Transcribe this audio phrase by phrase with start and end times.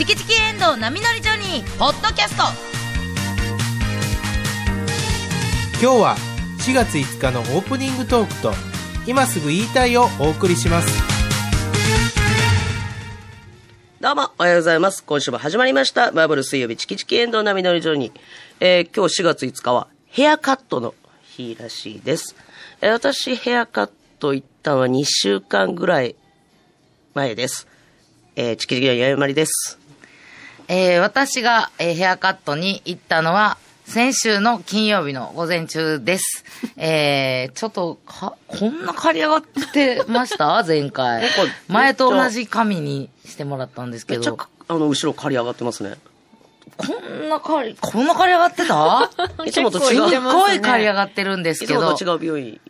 [0.00, 2.44] チキチキエンドウ波乗りジョニー」ポッドキャスト
[5.78, 6.16] 今日は
[6.60, 8.54] 4月5日のオープニングトークと
[9.06, 10.88] 今すぐ言いたいをお送りします
[14.00, 15.04] どうも、おはようございます。
[15.04, 16.10] 今週も始まりました。
[16.12, 18.20] バーブル水曜日、チキチキエンドウ波乗りジョニー。
[18.60, 22.34] えー、今日4月5日は、ヘアカットの日らしいです。
[22.80, 26.16] えー、私、ヘアカット行ったのは2週間ぐらい
[27.12, 27.68] 前です。
[28.36, 29.79] えー、チキチキのやまりです。
[30.72, 36.44] えー私が、えーヘアカットに行ったのは、先週の金曜日の午前中です。
[36.78, 40.62] えー、ちょっと、か、こんな刈り上がってました？
[40.66, 41.24] 前回。
[41.66, 45.96] 前と同じ髪にしてもらったんですけど、めっちゃか、あの、後ろ刈り上がってますね。
[46.76, 49.10] こんな刈り、こんな刈り上がってた？
[49.44, 50.22] いつもとすっ違う。
[50.22, 52.14] ごい刈り上がってるんですけどいつもと。
[52.14, 52.60] 違う美容院。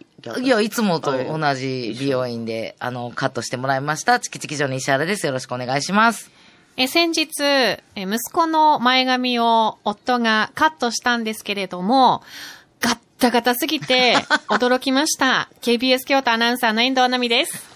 [0.43, 4.21] いや、いつもと同じ美容院で、あの、カットしてもらいました。
[4.21, 5.27] チキチキジョニー石原です。
[5.27, 6.31] よろしくお願いします。
[6.77, 12.23] え先日、え息子の前髪を夫がカットしたんですけれども、
[12.81, 14.17] ガッタガタすぎて
[14.49, 15.49] 驚きました。
[15.61, 17.71] KBS 京都アナウンサーの遠藤奈美です。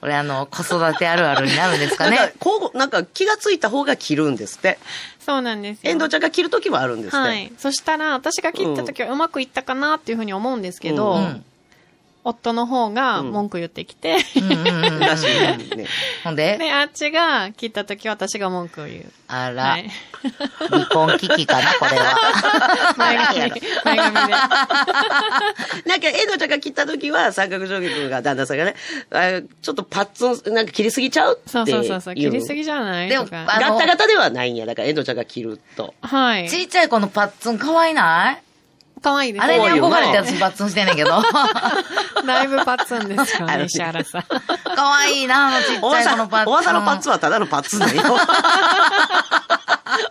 [0.00, 4.78] これあの、子育てあるあるになるんですかなんかね。、こう、なんか気がついた方が切るんですって。
[5.20, 5.92] そうなんですよ。
[5.92, 7.16] 遠藤ちゃんが切るときはあるんですって。
[7.16, 7.52] はい。
[7.58, 11.44] そしたら、私が切った時はうまくいったかなっていうふうに思うんですけど、うんうん。
[12.22, 15.00] 夫の方が文句言ってきて、うんうんうんうん。
[15.00, 15.26] らしい
[15.76, 15.86] ね。
[16.24, 19.12] ほんで、で、あっちが切った時は私が文句を言う。
[19.28, 19.90] あら、はい。
[20.68, 22.94] 離婚危機かな、これは。
[22.98, 23.38] 前髪、
[23.84, 24.32] 前髪で。
[25.86, 28.74] なんか、エドちゃんが切った時は、三角定規君が旦那さんがね、
[29.12, 32.14] あちょっとパッツン、なんか切りすぎちゃうってそうそうそうそう。
[32.14, 33.08] 切りすぎじじゃない？
[33.08, 34.66] でもガッタガタではないんや。
[34.66, 35.94] だから、エドちゃんが切ると。
[36.02, 36.48] はい。
[36.50, 38.42] ちいちゃい子のパッツン可愛いない？
[39.02, 41.10] 可愛いですあれに憧れて私パッツンしてんねんけど。
[42.26, 44.24] だいぶパッツンですよね、石原さん。
[44.76, 46.52] 可愛いな、あのちっちゃい子のパッツン。
[46.52, 48.02] おばさんのパッツンはただのパッツンだよ。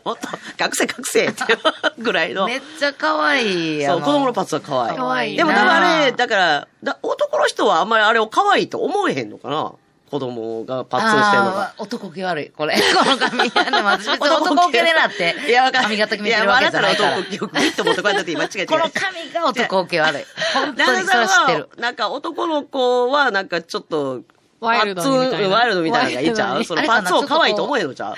[0.04, 0.28] もっと、
[0.62, 1.60] 隠せ隠せっていう
[2.04, 2.46] ぐらいの。
[2.48, 3.86] めっちゃ可愛い。
[3.86, 4.98] そう、あ子供のパッツンは可愛い。
[4.98, 9.72] 可愛いでも、でなもあれ、だから、だ男の人はあんまりあれを可愛いと思えへんのかな
[10.10, 11.74] 子供がパッツンしてるのが。
[11.78, 12.76] 男気悪い、これ。
[12.98, 13.50] この髪。
[13.50, 15.84] でも私別に 男気でなって、いや、わか。
[15.84, 17.10] 髪型決めてるわけじゃないから。
[17.10, 20.26] や、あなたの男気をグイッと持ってこうやって今違えてこの髪が男気悪い。
[20.54, 24.22] 本当にそれ知ってるは。、なんか男の子は、なんかちょっと、
[24.60, 28.16] ワイルドにみたいなパッツンワイルドみたいなのがいいちゃワイルドにうそのパッツンを可愛いと思えんのちゃう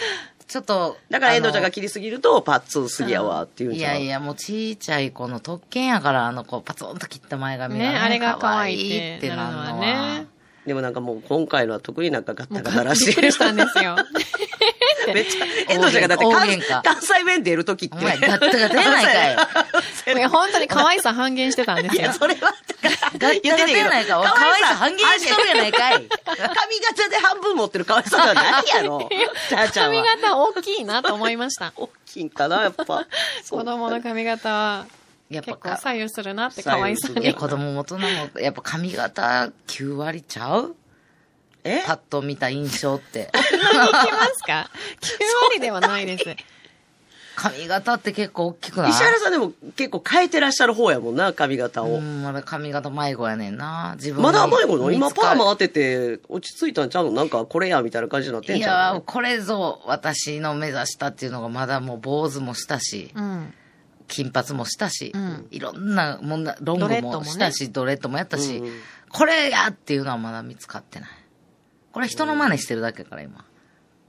[0.52, 0.98] ちょっと。
[1.10, 10.28] だから遠藤ちゃんがあ切りすぎると、パッツンすぎやわっていういやいや、もうちいちゃい子の特権やから、あの子、パツンと切った前髪が、ねあれが可愛いってなるのはるね。
[10.66, 13.06] でもなんかもう今回のは特になんかガッタガタらしい。
[13.08, 13.96] びっくりしたんですよ。
[15.14, 17.96] めっちゃ、遠藤ちゃんがだって関関西弁出るときって。
[17.96, 19.32] ガッタガタやないか
[20.12, 20.16] い。
[20.16, 22.14] いや本当に可愛さ半減してたんですよいや、。
[22.14, 22.54] それは、
[23.18, 24.20] ガッタガタやないか。
[24.20, 25.94] お可愛さ半減しとるやないかい。
[25.94, 29.10] 髪型で半分持ってる可愛さではないやろ。
[29.74, 30.04] 髪は。
[30.04, 31.74] 型大きいなと思いました。
[31.78, 33.08] 大きいんかな、やっぱ。
[33.50, 34.86] 子供の髪型は
[35.32, 37.38] やっぱ結構左右するなって可愛さ左右するいや、に。
[37.38, 38.06] 子供も大人も、
[38.40, 40.76] やっぱ髪型9割ちゃう？
[41.64, 41.84] え？
[41.86, 43.30] パッと見た印象って。
[43.34, 44.70] いきますか
[45.02, 45.08] ?9
[45.50, 46.26] 割ではないです。
[47.34, 48.90] 髪型って結構大きくない？
[48.92, 51.96] 石原さんでも結構変えてらっしゃる方やもんな、髪型を。
[51.96, 53.94] うん、まだ髪型迷子やねんな。
[53.96, 54.92] 自分にまだ迷子の？
[54.92, 57.12] 今パーマ当てて落ち着いたんちゃうの？
[57.12, 61.30] なんかこれやみたいな感じになってんいちゃうやー、これぞ私の目指したってい？
[61.30, 63.54] うのがまだもう坊主もしたし、うん。
[64.12, 68.74] 金髪もしたし、うんいろんなもんな、ロングもしたし、ドレッドもやったし、うんうん
[69.14, 71.10] これやっていうのはまだ見つかってない。
[71.92, 73.44] これ人の真似してるだけやから今。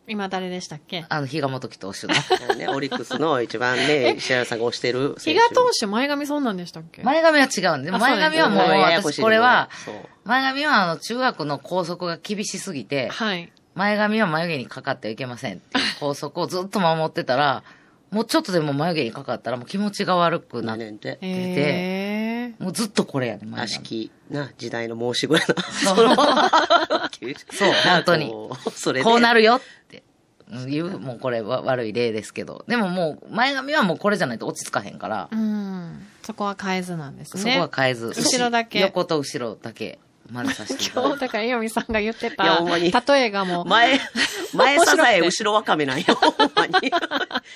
[0.06, 1.04] 今誰でしたっけ？
[1.08, 2.14] あの、比嘉元樹投手の。
[2.54, 5.16] ね、オリックスの一番ね、 石原さんが推してる。
[5.18, 7.02] 比嘉投手前髪そんなんでしたっけ？
[7.02, 9.68] 前髪は違うんで、あ前髪はもう私これは、
[10.22, 13.52] 前髪はあの中学の校則が厳しすぎて、はい。
[13.74, 17.64] 前髪は眉毛にかかってはいけませんっていう校則をずっと守ってたら、
[18.12, 21.18] もうちょっとでも眉毛にかかったらもう気持ちが悪くなって、て。
[21.22, 22.62] へー。
[22.62, 23.86] もうずっとこれやね、前悪し髪。
[23.86, 25.62] きな、時代の申し子やな。
[25.62, 29.04] そう そのそう本当にこうそれで。
[29.04, 30.02] こうなるよって
[30.68, 32.66] いう、もうこれは悪い例ですけど。
[32.68, 36.06] でももう前髪はもうこれじゃないと落ち着かへんから、うん。
[36.22, 37.42] そこは変えずなんですね。
[37.42, 38.08] そこは変えず。
[38.08, 39.98] 後ろだけ横と後ろだけ
[40.32, 41.14] 混ぜさせていただいて。
[41.14, 44.00] 今日、だから、イオミさんが言っていやた、ほんまに例えがもう、前、
[44.54, 46.04] 前サザエ、後ろワカメなんよ。
[46.14, 46.72] ほんまに。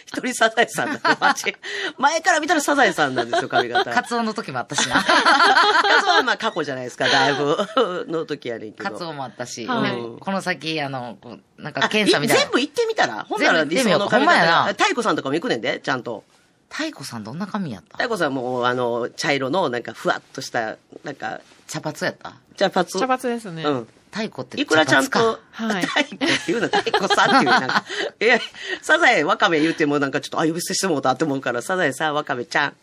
[0.06, 1.54] 一人サザエさんだよ、マジ
[1.98, 3.90] 前から見たらサザエさんなんですよ、髪型。
[3.92, 4.96] カツオの時もあったしな。
[5.04, 8.90] カツオはまあ過去じゃないですか、だいぶの時やねんけど。
[8.90, 12.42] カツオもあったし、はいうんこの先、あの、こうなんあか検査みたいな。
[12.42, 14.72] 全部行ってみたらほんなら理全部行ってみよう想の髪ほんまやな型。
[14.72, 16.24] 太鼓さんとかも行くねんで、ちゃんと。
[16.68, 17.96] 太鼓さんどんな髪やった？
[17.96, 22.34] 太鼓さんも、あの、茶色の、なんか、ふわっとした、なんか、茶髪やった？
[22.56, 22.90] 茶髪？
[22.90, 23.62] 茶髪ですね。
[23.64, 23.88] うん。
[24.10, 26.68] 太鼓っていくらちゃんと、はい太鼓っていうの？
[26.68, 27.84] 太鼓さんっていう、なんか、
[28.20, 28.38] え、
[28.80, 32.76] サザエわかめ言うてもなんかちょっと、あ、呼び捨てしてもうたって思うから、サザエさん、わかめちゃん、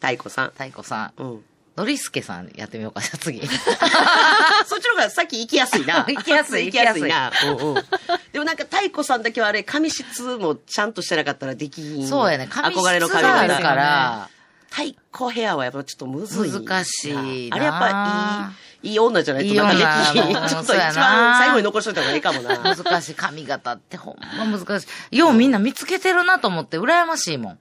[0.00, 0.50] 太鼓さん。
[0.50, 1.22] 太鼓さん。
[1.22, 1.44] うん。
[1.76, 3.38] ノリスケさんやってみようか、じゃあ次。
[3.46, 6.06] そっちの方がさっき 行きやすいな。
[6.08, 7.30] 行きやすい行きやすいな。
[7.44, 7.84] うんうん。
[8.32, 12.08] でもなんか太鼓さんだけはあれ、髪質もちゃんとしてなかったらできひん。
[12.08, 12.48] そうやね。
[12.50, 14.28] 髪質憧れの髪型があるから、
[14.70, 16.60] 太鼓ヘアはやっぱちょっとむずいな。
[16.60, 20.34] 難しいなあれやっぱいい、いい女じゃないとなん女かできひん。
[20.34, 22.74] もうちょっと一番最後に残しといた方がいいかもな。
[22.76, 25.16] 難しい髪型ってほんま難しい。
[25.16, 27.58] ようみんな見つけてるなと思って羨ましいもん。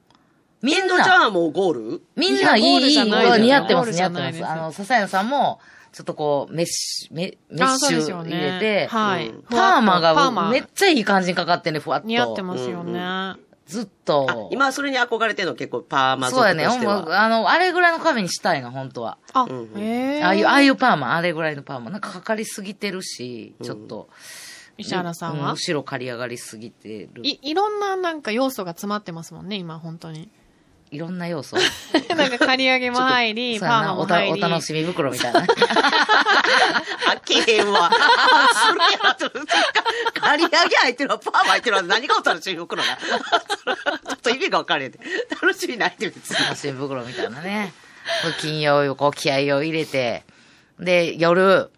[0.62, 2.01] みんインドちゃんもうゴール？
[2.16, 4.45] みんないい、いい似合ってます、似合ってます。
[4.45, 5.60] あの、笹谷さんも、
[5.92, 9.30] ちょっとこう、メッシュ、メメッシュ入れて、はい。
[9.30, 12.07] うんパーマパーマがめっちゃいい感じにかかってね、ふわっと。
[12.07, 13.00] 似合ってますよね。
[13.66, 14.50] ずっあと。
[14.52, 16.66] 今それに憧れてるの結構パーマ族そうやね。
[16.66, 17.24] としてほんまは。
[17.24, 19.18] あの、あれぐらいの髪にしたいな、本当は。
[19.34, 20.24] あん、ええ。
[20.24, 21.90] ああいう、ああいうパーマ、あれぐらいのパーマ。
[21.90, 24.10] なんかかかりすぎてるし、ちょっと。
[24.78, 25.52] 石原さんは？
[25.52, 27.22] う後ろ刈り上がりすぎてる。
[27.24, 30.30] い、いろんななんか要素が詰まってますもんね、今、本当に。
[30.92, 31.58] いろんな要素。
[32.16, 34.44] なんか刈り上げも入り、 パーマも入り。
[34.44, 35.42] お楽しみ袋みたいな。
[35.42, 35.46] あ
[37.24, 37.92] けへんわ。
[37.92, 39.16] するや。
[40.22, 41.82] 刈り上げ入ってるわ、パーマ入ってるわ。
[41.82, 42.98] 何がお楽しみ袋だ。
[42.98, 45.00] ちょっと意味が分かれへんて。
[45.42, 46.46] 楽しみないって別に。
[46.46, 47.74] 楽しみ袋みたいなね。
[48.40, 50.24] 金曜日、こう気合を入れて、
[50.80, 51.72] で、夜、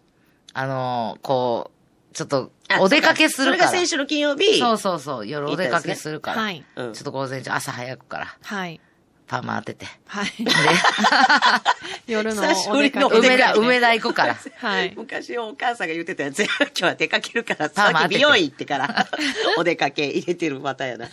[0.52, 1.70] あのーこ
[2.12, 2.50] う、ちょっと、
[2.80, 3.68] お出かけするから。
[3.68, 4.58] それが先週の金曜日。
[4.58, 6.42] そうそうそう、夜お出かけするから。
[6.42, 6.64] はい。
[6.76, 8.80] うんちょっと午前中、朝早くから、はい。
[9.28, 9.86] パーマ当てて。
[10.06, 10.30] はい。
[12.08, 13.28] 夜の久しおぶりの 出かけ。
[13.28, 14.36] 梅田、梅田行こうから。
[14.56, 14.94] はい。
[14.96, 16.48] 昔お母さんが言ってたやつや。
[16.58, 19.06] 今日は出かけるから、さっき美容院行ってから、
[19.58, 21.06] お出かけ入れてるまたやな。
[21.06, 21.10] うん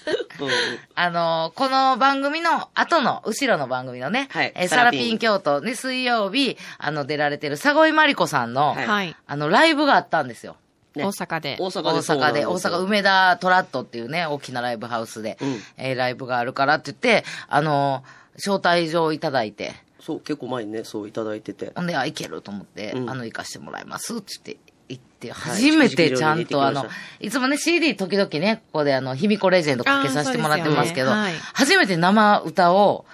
[0.95, 9.15] あのーこの番組の後の、後ろの番組のね、はいえーサラピン京都、ね、水曜日、あの、出られてる、佐越まりこさんの、はいはい。
[9.27, 10.55] あの、ライブがあったんですよ。
[10.97, 11.05] ね。
[11.05, 11.57] 大阪で。
[11.59, 15.59] 大阪大でそうなん阪で、大阪梅田トラットっていうね、大きなライブハウスで、うん。
[15.77, 21.71] えーライブがあるからって言って、あのー招待状をいただいて、そう、結構前にね、そういただいてて。
[21.75, 23.09] ほんで、あ、行けると思って、うん。
[23.09, 25.55] あの、行かしてもらいますって言って、行って、はい。
[25.55, 26.85] 初めてちゃんと、あの
[27.19, 31.11] いつもね、CD 時々ね、ここであの、卑弥呼レジェンドかけさせてもらってますけど、
[31.53, 33.05] 初めて生歌を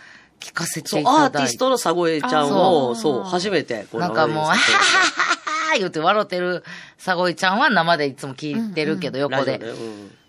[0.42, 1.10] 聴かせていただいて。
[1.10, 5.31] アーティストの佐越ちゃんそを、そう、初めて、なんかもう、ははは
[5.72, 6.64] 生では言って笑ってる
[7.04, 9.60] 佐越ちゃんは生でいつも聞いてるけど、横で。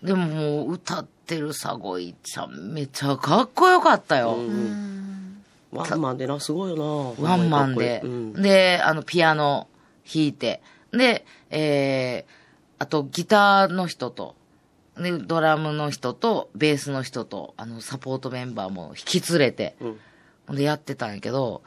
[0.01, 4.35] でももう歌ってる佐越ちゃんめちゃかっこよかったよ。
[4.35, 4.83] うん
[5.71, 7.27] ワンマンでな、すごいよな。
[7.27, 8.01] ワンマンで。
[8.03, 9.67] うんで、あの、ピアノ
[10.05, 10.61] 弾いて。
[10.91, 12.31] で、えー、
[12.77, 14.35] あとギターの人と、
[14.97, 19.75] で、ドラムの人と、ベースの人と、あの、サポートメンバーも引き連れて、
[20.47, 20.55] うん。
[20.55, 21.63] で、やってたんやけど、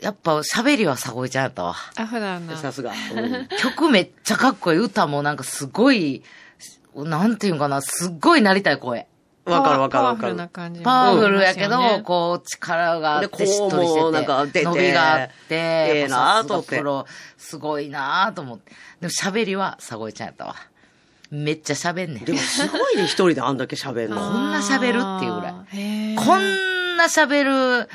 [0.00, 1.74] やっぱ喋りは佐越ちゃんやったわ。
[1.96, 2.56] あ、普段の。
[2.56, 2.92] さすが。
[3.14, 4.78] うん曲めっちゃかっこいい。
[4.78, 6.22] 歌もなんかすごい、
[6.94, 9.06] なんていうんかな、すっごいなりたい声。
[9.46, 10.48] わかるわかるわかるパワフルな。
[10.48, 14.00] 感じもパワフルやけど、こう、力があって、でしっとりしてて。
[14.00, 17.06] こうもなんか出て伸びがあって、ええなぁと思ってやっぱさすがプロ、
[17.38, 18.72] すごいなぁと思って。
[19.00, 20.56] でも喋りは、さごいちゃんやったわ。
[21.30, 22.24] めっちゃ喋んねん。
[22.24, 24.16] でもすごいね、一人であんだけ喋んの。
[24.16, 27.88] こんな喋るっていうぐらいこんな喋る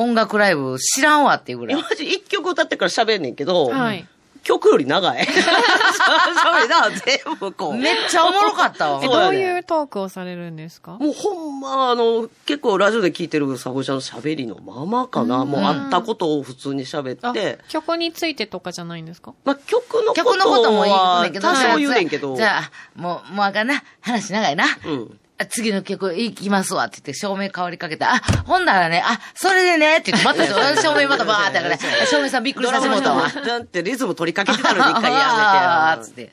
[0.00, 1.82] 音楽ライブ知らんわっていうぐらい。
[1.82, 4.06] マジ一曲歌ってから喋んねんけど、はい。
[4.44, 5.26] 曲より長い。
[5.26, 7.74] 喋りな、全部こう。
[7.74, 10.92] めっちゃおもろかったわ どういうトークをされるんですか？
[10.92, 15.44] もうほんま、あの、結構ラジオで聞いてるサゴちゃんの喋りのままかな。
[15.44, 19.34] もうあったことを普通に喋あって、曲についてとかじゃないんですか？
[19.44, 22.36] まあ曲のこと曲のこともいいんだはけど、多少言うねんけど。
[22.36, 23.82] じゃあ、もう、もうあかんな。
[24.00, 24.64] 話長いな。
[24.86, 25.20] うん。
[25.40, 33.28] あ次の曲行きますわって言って、照明変わりかけて、あ、ほんならね、あ、それでね、って言って、また照明またバーってやから、照明さんびっくりさせてもうたわ。
[33.28, 36.32] だってリズム取りかけてたのに一回あーつっやめて。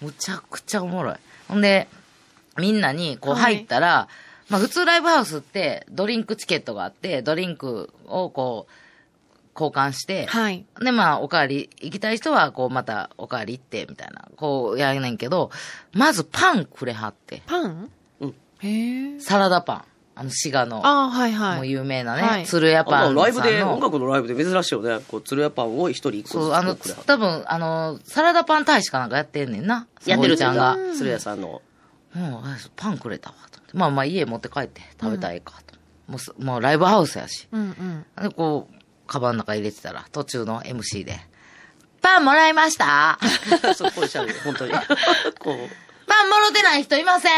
[0.00, 1.16] むちゃくちゃおもろい。
[1.48, 1.88] ほんで、
[2.58, 4.08] みんなにこうはい入ったら、
[4.48, 8.72] まあ普通ライブハウスってドリンクチケットがあって、ドリンクをこう、
[9.54, 10.66] 交換して、はい。
[10.80, 15.52] で、まあ、おかわり、行きたい人は、こう、また、おかわり行って、みたいな、こう、やんねんけど、
[15.92, 17.88] まずパンくれはって、パン？
[19.20, 19.84] サラダパン。
[20.16, 21.70] あの、滋賀の、あーはいもうはい。
[21.70, 25.04] 有名なね、はい鶴屋パあンライブで、音楽のライブで珍しいよね。
[25.08, 29.88] こう、鶴屋パンを一人一個そう、あの、多分、あの、サラダパン大使かなんかやってんねんな。
[30.06, 30.76] やってるちゃんが。
[30.96, 31.48] 鶴屋さんの。
[31.48, 31.62] も
[32.14, 33.76] う、あパンくれたわ、と思って。
[33.76, 35.74] まあまあ、家持って帰って食べたらええか、と。
[36.06, 37.48] もうす、もうライブハウスやし。
[37.50, 38.28] うんうん。
[38.28, 38.74] で、こう、
[39.08, 41.18] カバンの中入れてたら、途中の MC で、
[42.00, 43.18] パンもらいました
[43.74, 44.72] そう、こうしゃべる、本当に。
[45.40, 45.83] こう。
[46.06, 47.32] パンもろてない人いません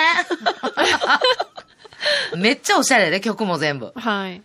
[2.41, 3.93] めっちゃおしゃれで、曲も全部。
[3.95, 4.43] はい。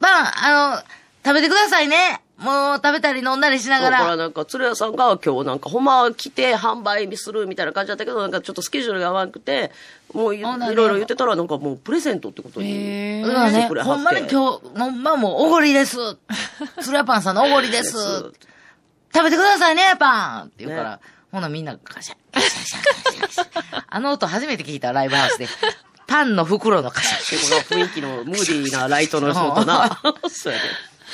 [0.00, 0.82] パン、あの、
[1.24, 2.20] 食べてくださいね。
[2.38, 4.16] もう食べたり飲んだりしながだからら。
[4.16, 9.70] なんか、鶴屋さんが今日なんか、ほんまは来て販売するみたいな感じだったけど、なんかちょっとスケジュールが合わなくて、
[10.12, 12.70] もういろいろ言ってたら、なんかもうプレゼントってことに。
[12.70, 14.34] へうわねしてくれ、はってほんまに今日、
[14.76, 15.96] ほんまもうおごりです。
[16.82, 17.92] 鶴屋パンさんのおごりです。
[19.14, 20.98] 食べてくださいね、パンって言うから、ね
[21.32, 23.84] ほなみんなガシャ、ガシャ、ガシャ、ガシャ。
[23.88, 25.48] あの音初めて聞いた、ライブハウスで。
[26.06, 27.68] パンの袋のカシャ、カシャ。
[27.68, 29.98] この雰囲気のムーディーなライトの人とな。
[30.30, 30.64] そうやね。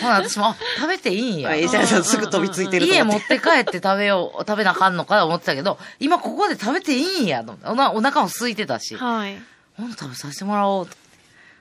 [0.01, 1.55] ほな私も、あ食べていいんや。
[1.55, 3.05] 伊沢さんすぐ飛びついてると家。
[3.05, 7.57] 持って帰って食べよう、食べなあかんのかと思ってたけど、今ここで食べていいんやと。
[7.65, 8.97] おなお腹も空いてたし。
[8.97, 9.41] はい。
[9.77, 10.97] ほんと食べさせてもらおうと。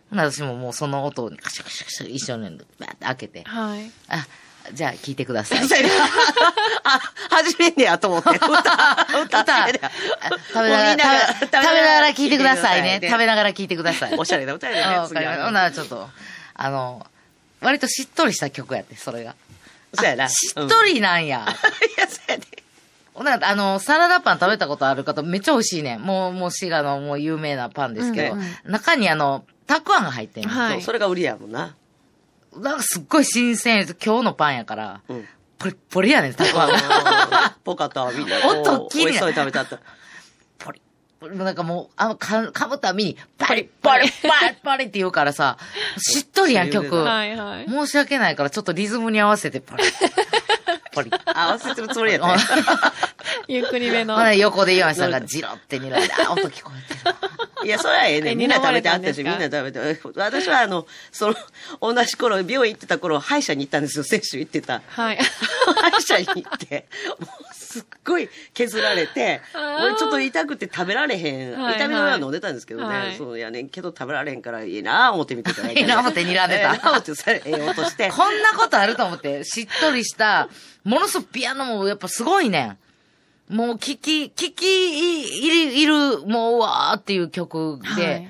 [0.10, 3.44] ほな私ももうその音にカシャカシャカシャ一緒にバーって開けて。
[3.44, 3.92] はい。
[4.08, 4.26] あ、
[4.74, 5.60] じゃあ聞いてください。
[6.84, 8.30] あ、始めんねやと思って。
[8.36, 13.00] 歌、歌、歌、食べながら、食べながら聞いてくださいね。
[13.04, 14.16] 食べながら聞いてください。
[14.18, 14.82] おしゃれな歌やね。
[14.96, 15.44] あわかりました。
[15.46, 16.10] ほんならちょっと、
[16.56, 17.06] あの、
[17.62, 19.36] 割としっとりした曲やって、それが。
[19.94, 20.26] そうやな。
[20.26, 20.96] あしっとり。
[20.96, 21.46] りなんや。
[21.98, 22.44] いや、そうやね。
[23.14, 26.02] ほんならあの、サラダパン食べたことある方、めっちゃ美味しいねん。
[26.02, 30.56] もう、もう滋賀のもう有名なパンですけど、中にあの、たくあんが入ってんねん。
[30.56, 31.76] はいそうそれが売りやもんな。
[32.60, 33.98] なんかすっごい新鮮です。
[34.04, 35.28] 今日のパンやから、うん。
[35.60, 37.58] ポリッポリやねん、たくあんが。
[37.64, 38.38] ぽか ったわ、みんな。
[38.48, 39.80] 音大きいね美味しそうに食べたった。
[40.60, 40.82] ポリ
[41.22, 41.36] ッ。
[41.44, 45.58] なんかもう、あの、か、噛むたびに、パリッパリッパリッパ リって言うからさ、
[45.98, 46.96] しっとりやん、曲。
[47.04, 47.68] はいはい。
[47.68, 49.92] 申し訳ないから、ちょっとリズムに合わせて、 パリッ。
[50.94, 51.22] パリッ。
[51.26, 52.36] 合わせてるつもりやね。
[53.48, 54.34] ゆっくりめの。
[54.34, 57.16] 横で岩井さんがジロって睨んで、あ、音聞こえてるわ。
[57.64, 58.36] いや、それはええね。
[58.36, 60.00] みんな食べてあったし、みんな食べて。
[60.16, 61.36] 私はあの、その、
[61.82, 64.04] 同じ頃、病院行ってた頃、歯医者に行ったんですよ。
[64.04, 64.82] 接種行ってた。
[64.88, 65.18] はい。
[65.18, 66.88] 歯医者に行って、
[67.20, 71.54] もうすっごい削られて、俺ちょっと痛くて食べられへん。
[71.54, 72.96] はいはい痛みのは飲んでたんですけどね。
[72.96, 75.70] はいそうやねんけど食べられへんからいいなぁ思って見てた。
[75.70, 76.74] いいな思って睨んでた？
[76.74, 78.10] ええな思ってさ、ええ音して。
[78.10, 80.48] こんなことあると思って、しっとりした、
[80.84, 82.78] ものすごくピアノもやっぱすごいねん。
[83.50, 84.64] もう聞き、聞き
[85.40, 88.30] 入り、いる、もううわーっていう曲はでい、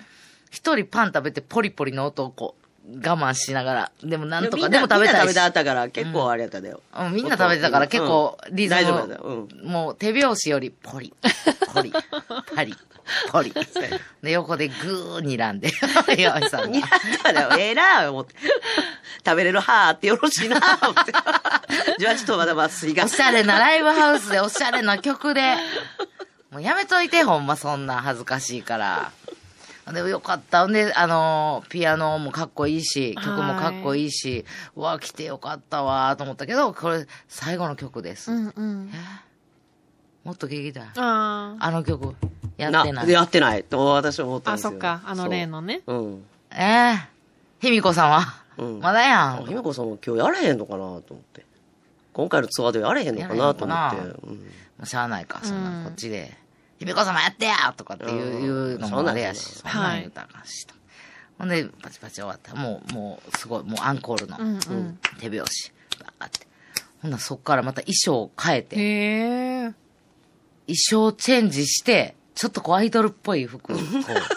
[0.51, 2.56] 一、人パン食べてポリポリの音をこう、
[2.89, 6.81] 我慢しながら、でもなんとか、でも食べたいしみんな食べてあったから、結構あれやっただよ。
[6.97, 9.21] うんみんな食べてたから結構うんリズム、大丈夫だよ。
[9.23, 9.69] うん。
[9.69, 11.13] もう手拍子よりポリ、
[11.73, 11.91] ポリ、
[12.55, 12.75] パリ、
[13.31, 13.53] ポリ。
[14.23, 15.71] で、横でグー睨んで、
[16.17, 16.87] 岩井さん似が。
[16.87, 17.49] 合っただよ。
[17.57, 18.35] ええなぁ思って。
[19.25, 21.11] 食べれるはーってよろしいなぁ思って。
[21.99, 23.03] じゃあちょっとまだ麻酔が。
[23.05, 25.55] おしゃれなライブハウスでおしゃれな曲で。
[26.51, 29.11] もうやめといて、ほんまそんな恥ずかしいから。
[29.93, 30.65] でもよかった。
[30.65, 38.31] んで、あのー、ピアノもかっこいいし、曲もかっこいいし、うわ、来てよかったわ、と思ったけど、これ、最後の曲です。
[38.31, 38.91] うんうん。
[40.23, 40.83] もっと聞きたい。
[40.97, 42.15] ああの曲、
[42.57, 43.09] やってない。
[43.09, 44.53] やってないと私は思ったあ。
[44.53, 44.71] あ、んですよ。
[44.71, 45.01] そっか。
[45.05, 45.81] あの例のね。
[45.85, 46.05] そう。
[46.05, 46.25] うん。
[46.51, 46.93] え？
[46.93, 47.17] え
[47.59, 49.45] ひみこさんは、うんまだやん。
[49.45, 51.01] ひめこさんも今日やれへんのかなと思っ
[51.33, 51.45] て。
[52.13, 53.97] 今回のツアーでやれへんのかなと思って。
[53.97, 54.37] うん
[54.77, 56.37] もうしゃあないか、そんな、うんこっちで。
[56.79, 60.27] ひみこさんもやってやとかっていう,、うんいうのもあれやし、そそんなん言うた。
[61.39, 62.55] ほんで、パチパチ終わった。
[62.55, 64.99] もう、もう、すごい、もうアンコールのうんうん。
[65.19, 65.71] 手拍子。
[66.19, 66.47] バーって。
[67.01, 68.75] ほんならそっからまた衣装を変えて。
[70.67, 73.85] 衣装チェンジして、ちょっとこうアイドルっぽい服をこう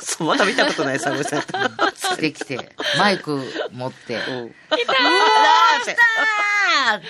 [0.05, 1.43] そう、まだ見たことない、サムさん。
[1.43, 3.43] 着てきて、マイク
[3.73, 4.55] 持って、うん。
[4.71, 7.03] あー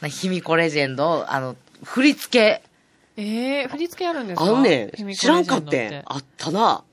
[0.00, 2.62] なひみこレジェンド、あの、振り付け、
[3.20, 4.44] ええ、振り付けあるんですか？
[4.44, 6.02] あんね知らんかってん。
[6.06, 6.84] あったな。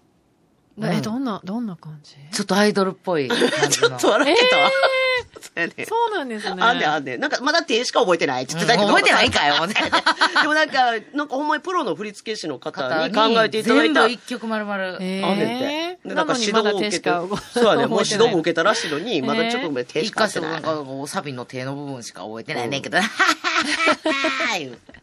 [0.82, 2.15] え、どんな、どんな感じ？
[2.32, 3.29] ちょっとアイドルっぽい。
[3.70, 4.70] ちょっと笑ってたわ。
[5.39, 6.62] そうやねそうなんですね。
[6.62, 7.20] あんねんあんねん。
[7.20, 8.88] なんか、まだ手しか覚えてないって言ってたけど。
[8.88, 9.55] うん覚えてないんかよ。
[10.41, 14.01] でもなんか、なんかほんまにプロの振付師の方方に考えていただいた。
[14.01, 14.98] 全部一曲丸々。
[15.00, 15.65] えあんねんて。
[15.65, 15.85] え。
[15.85, 17.09] で、なんか指導も受けて。
[17.53, 17.88] そうやね。
[17.88, 20.83] もう指導も受けけたらしいのに、まだちょっと手し一か覚えてない箇所なん。
[20.83, 24.97] かこうサビの手の部分しか覚えてないねんけど、はははは言うてこ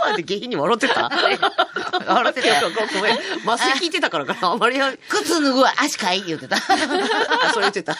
[0.00, 1.10] こまで下品に笑ってた
[2.06, 3.18] 笑ってたよごめん。
[3.48, 4.52] 麻酔聞いてたからかな。
[4.52, 6.56] あまりや、靴脱ぐわ、足かい言うてた。
[6.56, 6.60] あ、
[7.52, 7.96] それ言ってた。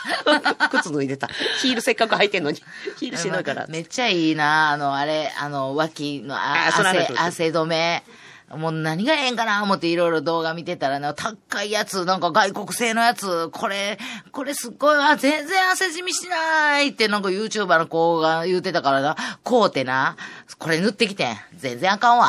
[0.70, 1.28] 靴脱いでた。
[1.60, 2.62] ヒールせっかく履いてんのに。
[2.98, 3.66] ヒールしてないから。
[3.68, 8.02] めっちゃいいな、あの、あれ、あの、脇のあ汗汗止め。
[8.50, 13.96] もう何がええんかな思っていろいろ動画見てたらね、高いやつ、なんか外国製のやつ、これ、
[14.32, 20.16] これすっごいわ、全然汗染みしないってなんか YouTuber の子が言うてたからな、こうてな、
[20.58, 21.36] これ塗ってきてん。
[21.56, 22.28] 全然あかんわ。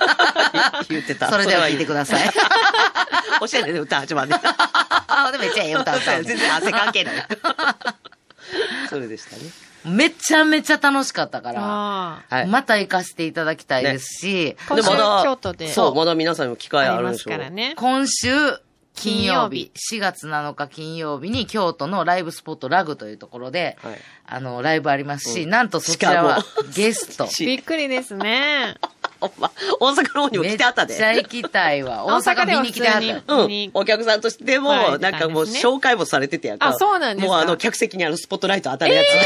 [0.88, 1.30] 言ってた。
[1.30, 2.30] それでは言ってください。
[3.40, 4.40] おしゃれで歌始まんね。
[5.08, 7.26] あ、 でめっちゃええ歌歌うね全然汗関係ない。
[8.88, 9.65] それでしたね。
[9.86, 11.60] めちゃめちゃ楽しかったから。
[12.28, 12.46] はい。
[12.46, 15.68] また行かせていただきたいですし、今週でまだ京都で。
[15.68, 17.74] そう、まだ皆さんにも機会ありまあるんですしょからね。
[17.76, 18.28] 今週、
[18.96, 27.28] 金曜日、4月7日金曜日に京都のライブスポットラグというところで、はいあの、ライブありますし、なんとそちらはゲスト。
[27.38, 28.76] びっくりですね。
[29.28, 30.94] ほんま、大阪の方にも来てあったで。
[30.94, 32.04] めっちゃ行きたいわ。
[32.04, 33.34] 大大阪見に来てあった。
[33.34, 33.70] うん。
[33.74, 36.68] お客さんとしても、来られてたんですねなんかもう紹介もされててやんか。
[36.68, 39.06] あそうなんですかもうあの、客席にあるスポットライト当たるやつ。
[39.06, 39.22] そこ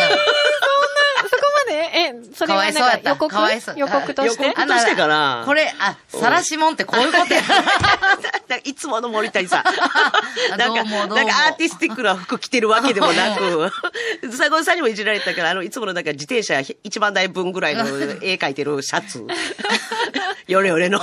[1.70, 3.34] までえ、それかわはなんか予告？
[3.34, 3.74] かわいそう。
[3.78, 4.44] 予告として？
[4.46, 5.42] 予告としてかな。
[5.46, 7.40] これ、あ、さらしもんってこういうことや。
[8.64, 9.64] いつもの森谷さん。
[10.52, 13.70] あなんか、なんかアーティスティックな服着てるわけでもなく、
[14.30, 19.24] 佐合さんにもいじられたから、あの、いつものなんか自転車1万台分ぐらいの絵描いてるシャツ。
[20.48, 20.98] ヨレヨレの。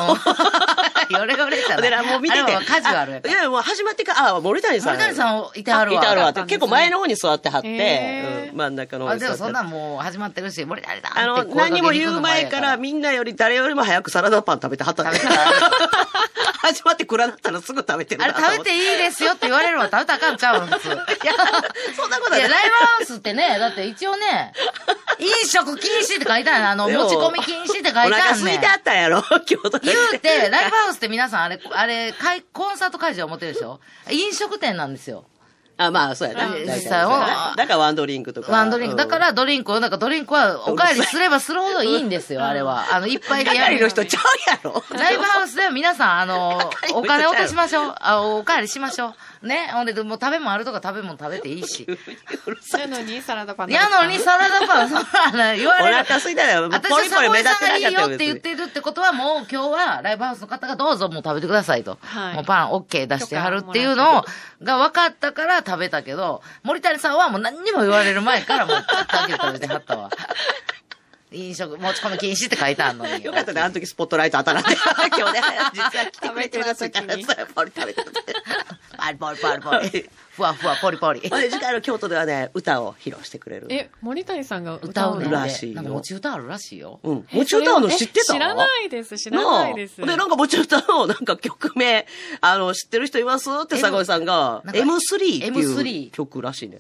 [1.18, 1.82] ヨレヨレじゃない。
[1.82, 2.54] でなもう見てて。
[2.66, 4.94] カジュアルやいや、もう始まってから、あ、森谷さん。
[4.94, 6.44] 森谷さんいてはるわいてはるわって。
[6.44, 15.42] 結構前の方に座ってはって、うん真ん中の方でもそんなんもう始まってるし、森谷だあの、何も言う前から、みんなより誰よりも早くサラダパン食べてはったね食べた
[16.68, 18.34] 始まって暗なったらすぐ食べてるあれ。
[18.34, 19.86] 食べていいですよって言われるわ。
[19.86, 20.88] 食べたらあかんちゃうの、普通。
[20.90, 20.98] いや、
[21.96, 22.62] そんなこといや、ない。
[22.62, 24.54] ライブハウスってね、だって一応ね、
[25.20, 26.70] 飲食禁止って書いてあるの。
[26.70, 28.22] あの、持ち込み禁止って書いてあおるねん。
[28.22, 33.80] 腹空いてあったんやろ京都言うて、ライブハウスって皆さんあれ、あれ、会コンサート会場を持ってるでしょ？
[34.12, 35.26] 飲食店なんですよ。
[35.78, 36.56] あ、まあ、そうやな。
[36.58, 38.52] 実際はだからワンドリンクとか。
[38.52, 38.96] ワンドリンク。
[38.96, 42.86] だかうん、らドリンクを、なんかドリンクはお帰りすればするほどいいんですよ、あれは。
[42.94, 43.78] あの、いっぱいでやる。
[43.78, 47.96] 係の人ちゃうやろライブハウスでは皆さん、あのお金落としましょう。
[48.00, 49.14] あ、お帰りしましょう。
[49.42, 49.70] ね。
[49.74, 51.86] ほんで、もう食べ物あるとか食べ物食べていいし。
[52.46, 52.90] うるさい。
[52.90, 55.96] なのにサラダパンやのにサラダパン、そんな言わおれる。
[55.96, 56.70] 腹空いたよ。
[56.70, 58.18] 私ポリポリ目立ってがいいよって。
[58.18, 61.98] 言ってるってことはもう今日はライブハウスの方がどうぞもう食べてくださいと。
[62.02, 64.26] はいもうパン OK 出してはるっていうのを、
[64.64, 70.10] が分かったから食べたけど、森谷さんはもう何にも言われる前からもう食べてはったわ。
[71.32, 73.24] 飲食持ち込み禁止って書いてあるのに。
[73.26, 74.74] よかったね、あの時スポットライト当たらって。
[75.18, 75.42] 今日ね、
[75.74, 77.14] 実は来てくれてますみたいな。
[77.16, 78.40] 食べてる時にそリ食べてる
[78.98, 80.10] パリポリポリポリ。
[80.32, 81.22] ふわふわポリポリ。
[81.50, 83.68] 次回の京都ではね、歌を披露してくれる。
[83.70, 87.00] え、森谷さんが歌歌うらしいよなんか持ち歌あるらしいよ。
[87.04, 87.28] うん。
[87.32, 90.02] えもち歌うの知ってた知らないです、知らないです。
[90.02, 92.08] あで、なんかもち歌の、なんか曲名、
[92.42, 93.50] あの、知ってる人います？
[93.64, 96.80] って坂井さんが、なんか M3 っていう M3 曲らしいね。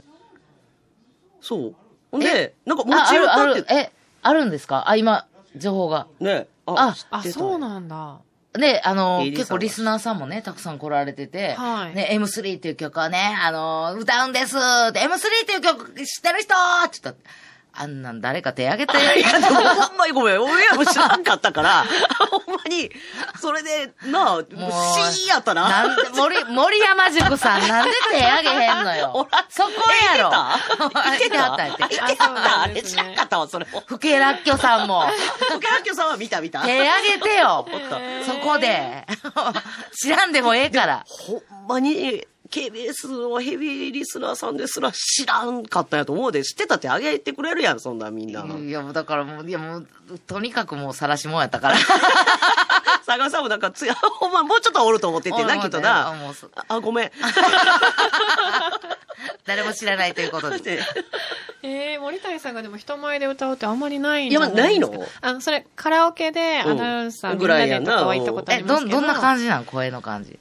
[1.42, 1.76] そう。
[2.12, 3.92] ほんで、なんかもあ、あちる、ある、歌って、え、
[4.28, 4.90] あるんですか？
[4.90, 6.08] あ、今、情報が。
[6.20, 6.48] ね。
[6.66, 8.18] ああ、そうなんだ。
[8.54, 14.94] で、あの、結構リスナーさんもね、たくさん来られてて、はいね、M3 っていう曲はね、あの、歌うんですで M3 っ
[15.46, 16.54] ていう曲知ってる人
[16.86, 17.32] って言ったら
[17.80, 18.98] あんなん誰か手挙げて。
[19.20, 20.42] いや、でもほんまにごめん。
[20.44, 21.86] 俺らも知らんかったから、
[22.30, 22.92] ほんまに、
[23.40, 24.44] それで、なあ、もう、
[25.06, 25.70] シーやったな。
[25.70, 29.46] なんで、森、森山塾さん、なんで手挙げへんの およら。
[29.50, 29.70] そこ
[30.16, 31.16] やろ。
[31.16, 31.30] いてた？
[31.30, 31.63] いてはった？
[31.66, 31.84] んやて。
[31.84, 33.84] いてはったあれ知らんかったわ、それも。
[33.86, 35.06] ふけらっきょさんも、
[35.50, 36.62] 福原家さんは見た見た。
[36.62, 37.68] 手挙げてよ。
[38.26, 39.06] そこで。
[40.02, 41.04] 知らんでもええから。
[41.08, 48.46] ほんまに、KBS のヘビーリスナーさんですら知らんかったんやと思うで、知ってたってあげてくれるやん、そんなんみんな。
[48.46, 49.88] いや、もうだからもう、いやもう、
[50.28, 51.76] とにかくもう晒しもんやったから。
[53.06, 56.10] 佐賀さんもなんかつや、ほんまもうちょっとおると思っててな、きっとな。
[56.10, 57.12] あもうそあ、あごめん。
[59.46, 60.60] 誰も知らないということで。
[60.60, 60.82] で
[61.64, 64.94] えー、森谷さんがでも人前で歌うってあんまりないんいやじゃないの？
[65.22, 69.02] あの、それ、カラオケでアナウンサー、うんみんなぐらいやなでとかは行ったことあえ、ど、りますけど。
[69.02, 69.66] どんな感じなん？
[69.66, 70.38] 声の感じ。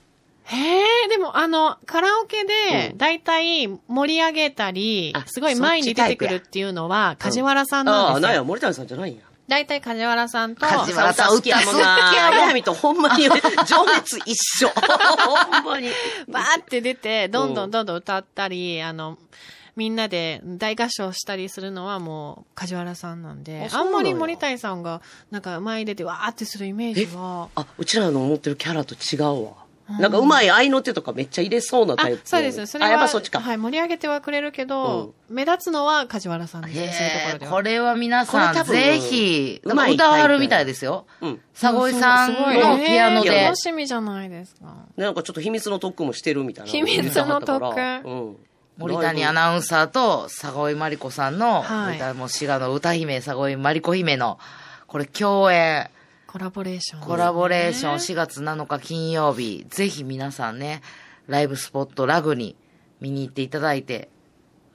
[0.49, 8.29] へえ、でもあの、カラオケでう、んだいたい盛り上げたりあ、すごい前に出てくるっていうのは、梶原さんああ、なんですよ。
[8.29, 9.23] なんや、森谷さんじゃないんや。
[9.49, 13.25] だいたい梶原さんと、梶原さん好きやもんきやとほんまに
[13.67, 14.69] 情熱一緒。
[14.69, 15.89] ほんまに。
[16.29, 19.19] バーって出て、どんどうんんどんどん歌ったり、あの、
[19.77, 29.66] みんなで大合唱したりするのはもう梶原さんなんで、あんまり森谷さんがなんか前に出てわーってするイメージは、あ、うちらの思ってるキャラと違うわ。
[29.89, 32.21] なんかうまい合いの手とかめっちゃ入れそうなあタイプ。
[32.25, 32.67] そうです。
[32.67, 33.41] それは、あ、やっぱそっちか。
[33.41, 37.53] はい、盛り上げてはくれるけど、目立つのは梶原さんですね、そういうところでは。
[37.53, 41.07] これは皆さん、ぜひ、うまい歌わるみたいですよ。
[41.21, 41.41] うん。
[41.59, 43.57] 佐越さんのピアノでえー楽。
[43.57, 44.75] しみじゃないですか。
[44.97, 46.71] なんかちょっと秘密の特訓もしてるみたいな。
[46.71, 48.37] 秘密の特訓うん。
[48.79, 54.39] 森谷アナウンサーと佐越まりこさんの、はい歌もう滋賀の歌姫、佐越まりこ姫の、
[54.87, 55.89] これ共演、
[56.37, 60.83] コラボレーション、コラボレーション4月7日金曜日、ぜひ皆さんね、
[61.29, 62.57] ライブスポットラグに
[63.01, 64.11] 見に行っていただいて、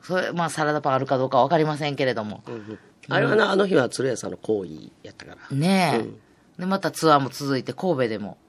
[0.01, 2.79] それ、まあサラダパンあるかどうかわかりませんけれども、うん。
[3.09, 5.55] あれはな、あの日は鶴屋さんの行為やったから。
[5.55, 6.19] ねえ、うん。
[6.57, 8.39] で、またツアーも続いて神戸でも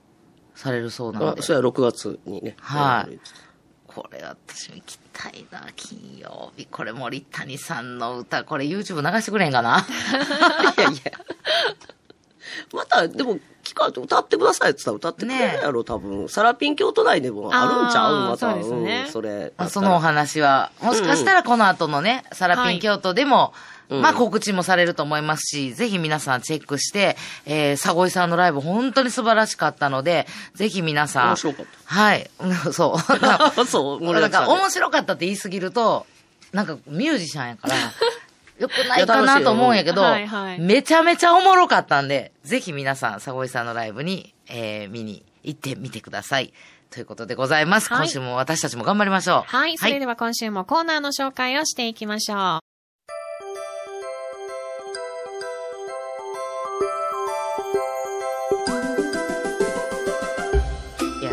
[0.54, 2.56] されるそうなので、あそれは6月にね。
[2.60, 3.20] はい。
[3.86, 6.64] これ私も行きたいな、金曜日。
[6.64, 9.84] これ森谷さんの歌、これ YouTube 流してくれへんかな？
[10.78, 11.12] いやいや。
[12.72, 16.28] また、でも、聞かれて歌ってくださいって言ったら歌ってくれるやろ、多分。
[16.28, 18.30] サラピン京都内でもあるんちゃう？
[18.30, 18.60] また。
[18.62, 19.52] そうねんそれ。
[19.56, 23.62] まあそのお話は、もしかしたらこの後のね、サラピン京都でも、うん
[24.00, 31.28] まあ告知もされると思いますし、ぜひ皆さんチェックして、えー、佐越さんのライブ本当に素晴らしかったので、ぜひ皆さん。
[31.28, 32.30] 面白かっはい。
[32.40, 32.98] う んそう。
[33.66, 36.06] そう、なんか面白かったって言いすぎると、
[36.52, 37.74] なんかミュージシャンやから、
[38.62, 46.52] よくないかなと思うんやけど、はいはいめちゃめちゃおもろかったんで、ぜひ皆さん、佐越さんのライブに、えー、見に行ってみてください。
[46.90, 47.88] ということでございます。
[47.88, 49.50] はい今週も私たちも頑張りましょう。
[49.50, 49.76] はい。
[49.78, 52.71] それでは今週もコーナーの紹介をしていきましょう。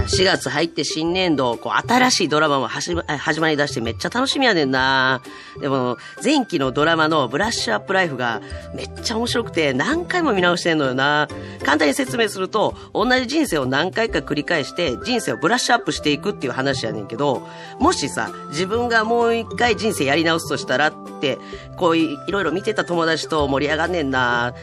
[0.10, 5.22] 4月入って新年度、こう、新しいドラマも始ま始まり出してめっちゃ楽しみやねんな。
[5.62, 8.42] でも、前期のドラマのブラッシュアップライフが
[8.74, 11.28] めっちゃ面白くて何回も見直してんのよな。
[11.64, 17.48] 簡単に説明すると、同じ人生を何回か繰り返して人生をブラッシュアップしていくっていう話やねんけど、
[17.80, 21.38] もしさ、自分がもう一回人生やり直すとしたらって、
[21.78, 24.56] こういいろいろ見てた友達と盛り上がんねんな。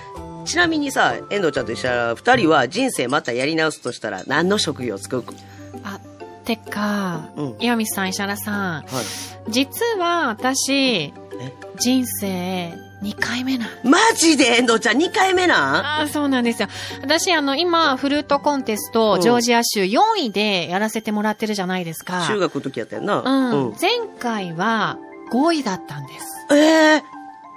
[0.46, 5.22] ちなみにさ、遠藤ちゃんと一緒ら、二人は人生またやり直すとしたら何の職業を作る？
[5.84, 6.00] あ、
[6.44, 8.82] てか、うん岩見さん、石原さん。
[8.82, 8.86] はい。
[9.50, 11.12] 実は私、
[11.78, 14.56] 人生2回目なんマジで？
[14.56, 15.76] 遠藤ちゃん2回目なん？
[15.84, 16.68] ああ、そうなんですよ。
[17.02, 22.26] 私、あの、今、フルートコンテスト、うんジョージア州4位でやらせてもらってるじゃないですか。
[22.26, 23.20] 中学の時やったよな。
[23.20, 23.74] うん。
[23.80, 24.98] 前回は
[25.30, 26.54] 5位だったんです。
[26.54, 27.02] ええ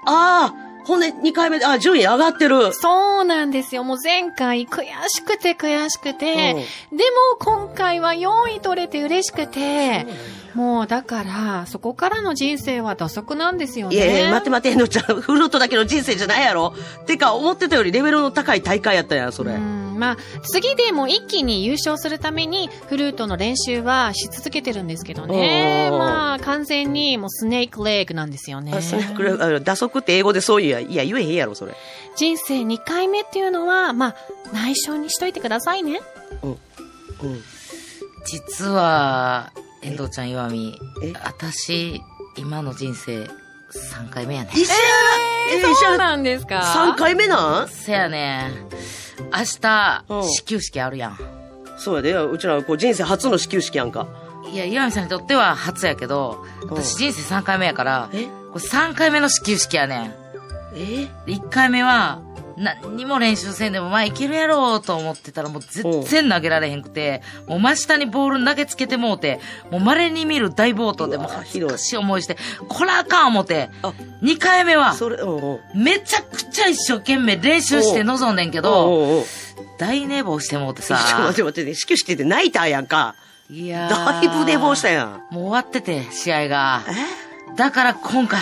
[0.06, 0.54] ああ、
[0.89, 2.73] ほんで2回目で、あ、順位上がってる。
[2.73, 3.84] そうなんですよ。
[3.84, 10.08] もう前回悔しくて悔しくて、でも今回は4位取れて嬉しくて、
[10.56, 13.95] もうだから、そこからの人生は土足なんですよね。
[13.95, 16.73] いやいや、待って待って、遠藤ちゃん、フルートだけの人生じゃないやろ。
[17.06, 19.52] てか、思ってたよりレベルの高い大会やったやん、それ。
[19.52, 25.90] うんまあ、次でも一気に優勝するために、フルートの練習はし続けてるんですけどね。
[25.92, 28.74] まあ、完全にもうスネークレッグなんですよね。
[28.74, 31.76] あそれこれあ打足って英語でそういうや、いや、言えへんやろ、それ。
[32.16, 34.16] 人生2回目っていうのは、まあ、
[34.54, 36.00] 内緒にしといてくださいね。
[36.42, 36.58] うん。
[38.26, 42.02] 実は、遠藤ちゃん岩見え、私、
[42.38, 43.28] 今の人生、
[43.71, 44.49] 3回目やね。
[44.53, 44.75] 一緒や
[45.53, 45.75] え一緒。
[45.75, 47.67] そうやなんですか？3回目なん？
[47.67, 48.51] せやね。
[49.32, 50.23] 明日う、ん。
[50.29, 51.17] 始球式あるやん。
[51.77, 54.08] そうやで、うちらこう人生初の始球式やんか。
[54.51, 58.25] いや、岩見さんにとっては初やけど、私人生3回目やから、え？
[58.51, 60.13] これ3回目の始球式やねん。
[60.75, 61.08] え？
[61.25, 62.21] で1回目は、
[62.60, 69.39] 何にも練習せんでも、まあいけるやろうと思ってたら、もう全然投げられへんくて、もう真下にボール投げつけてもうて、
[69.72, 74.93] もう稀に見る大暴投でもう恥ずかしい思いして、こらあかん思ってあ、2回目は。
[75.74, 79.26] めちゃくちゃ一生懸命練習して臨んでんけおど、
[79.78, 83.15] 大寝坊してもうてちょっとさ待っ、て待って、始球式って泣いたやんか。
[83.50, 85.12] いやーだいぶ寝坊したやん。
[85.32, 86.84] もう終わってて、試合が。
[86.88, 87.56] え？
[87.56, 88.41] だから今回、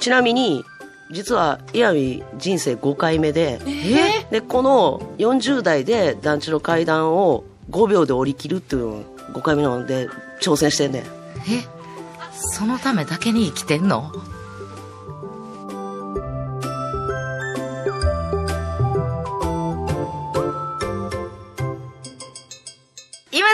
[0.00, 0.64] ちなみに、
[1.10, 9.02] 実は、岩見人生5回目で、えで、この40代で団地の階段を5秒で降り切るっていうのを
[9.34, 10.08] 5回目なので
[10.40, 11.02] 挑戦してんねん。
[11.02, 11.06] え
[12.54, 14.10] そのためだけに生きてんの？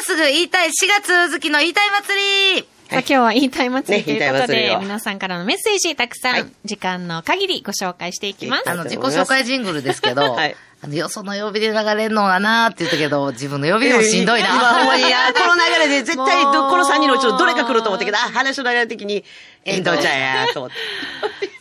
[0.08, 0.70] すぐ言いたい4
[1.02, 2.16] 月月の言いたい祭
[2.56, 8.70] りさあ今日は言いたい祭りねということで、言いたい祭りを皆さんからのメッセージたくさん、時間の限りご紹介していきます。
[8.70, 14.48] あの、自己紹介ジングルですけど、 はいあの、よその曜日で流れるのはなーって言ったけど、自分の曜日でもしんどいな。
[14.48, 19.22] 今ほんまに、あこの流れで絶対この3人のうちのどれか来ると思ったけど、あ、話の流れ的に、
[19.66, 20.76] 遠藤ちゃんや、と思って。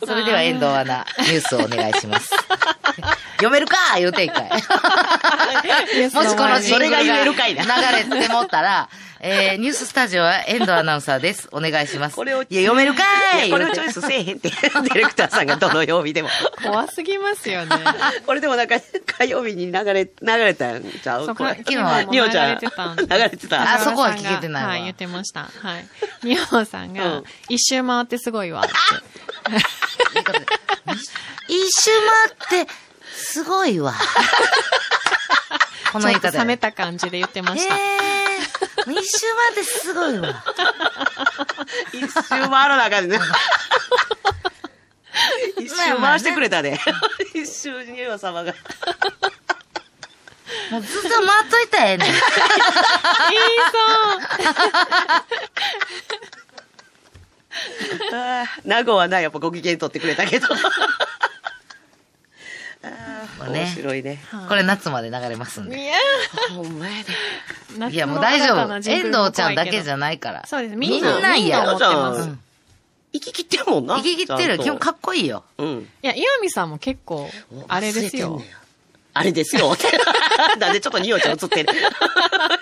[0.06, 2.30] それでは遠藤アナ、ニュースをお願いします。
[3.38, 4.50] 読めるか言うてんかい。
[6.14, 7.08] もしこのジングルが流
[7.96, 8.88] れてもったら、
[9.20, 11.48] えー、ニューススタジオは遠藤アナウンサーです。
[11.52, 12.16] お願いします。
[12.16, 13.02] これをいや、読めるか
[13.44, 16.28] いこれをチョイスせえへんって、ディレクターさんがどの曜日でも。
[16.62, 17.76] 怖すぎますよね。
[18.26, 18.76] これでもなんか、
[19.18, 21.34] 火曜日に流れ、流れたんちゃう？
[21.34, 25.40] これ昨日はもニオちゃん流れてたんで流れてたあそこは聞けてないわはい、言ってました。
[25.62, 25.86] はい。
[26.22, 28.64] ニオさんうがん、一周回ってすごいわ。
[31.48, 31.90] 一周
[32.50, 32.72] 回って、
[33.30, 33.92] すごいわ。
[35.92, 37.76] この言い方ちょっと冷めた感じで言ってました。
[37.76, 40.42] えー、一周回ってすごいわ。
[41.92, 43.20] 一周回らなあかんね。
[45.60, 46.80] 一周回してくれたで。
[47.34, 48.54] 一周にお様が。
[50.70, 52.08] もうずっと回っといたらええねん。
[52.10, 52.16] いい
[58.10, 60.48] あー名護はな、やっぱご機嫌取ってくれたけど。
[62.82, 63.17] あ
[63.50, 64.18] 面白いね。
[64.48, 65.68] これ夏まで流れますん。
[65.68, 65.82] で。
[65.82, 65.92] いや
[66.54, 67.10] ほんまやで。
[67.78, 68.74] 夏いや、もう大丈夫。
[68.74, 70.46] 遠藤ちゃんだけじゃないから。
[70.46, 70.76] そうです。
[70.76, 72.20] みんみんな、みんな思ってます。
[72.22, 72.40] うん
[73.10, 73.96] い生き切ってるもんな。
[73.96, 74.58] 生き切ってる。
[74.58, 75.42] 基本かっこいいよ。
[75.56, 75.88] うん。
[76.02, 77.28] や、岩見さんも結構、
[77.66, 78.42] あれですよ。
[79.14, 79.72] あれですよ。
[79.72, 79.84] って
[80.58, 81.72] なんでちょっとニオちゃん映ってる。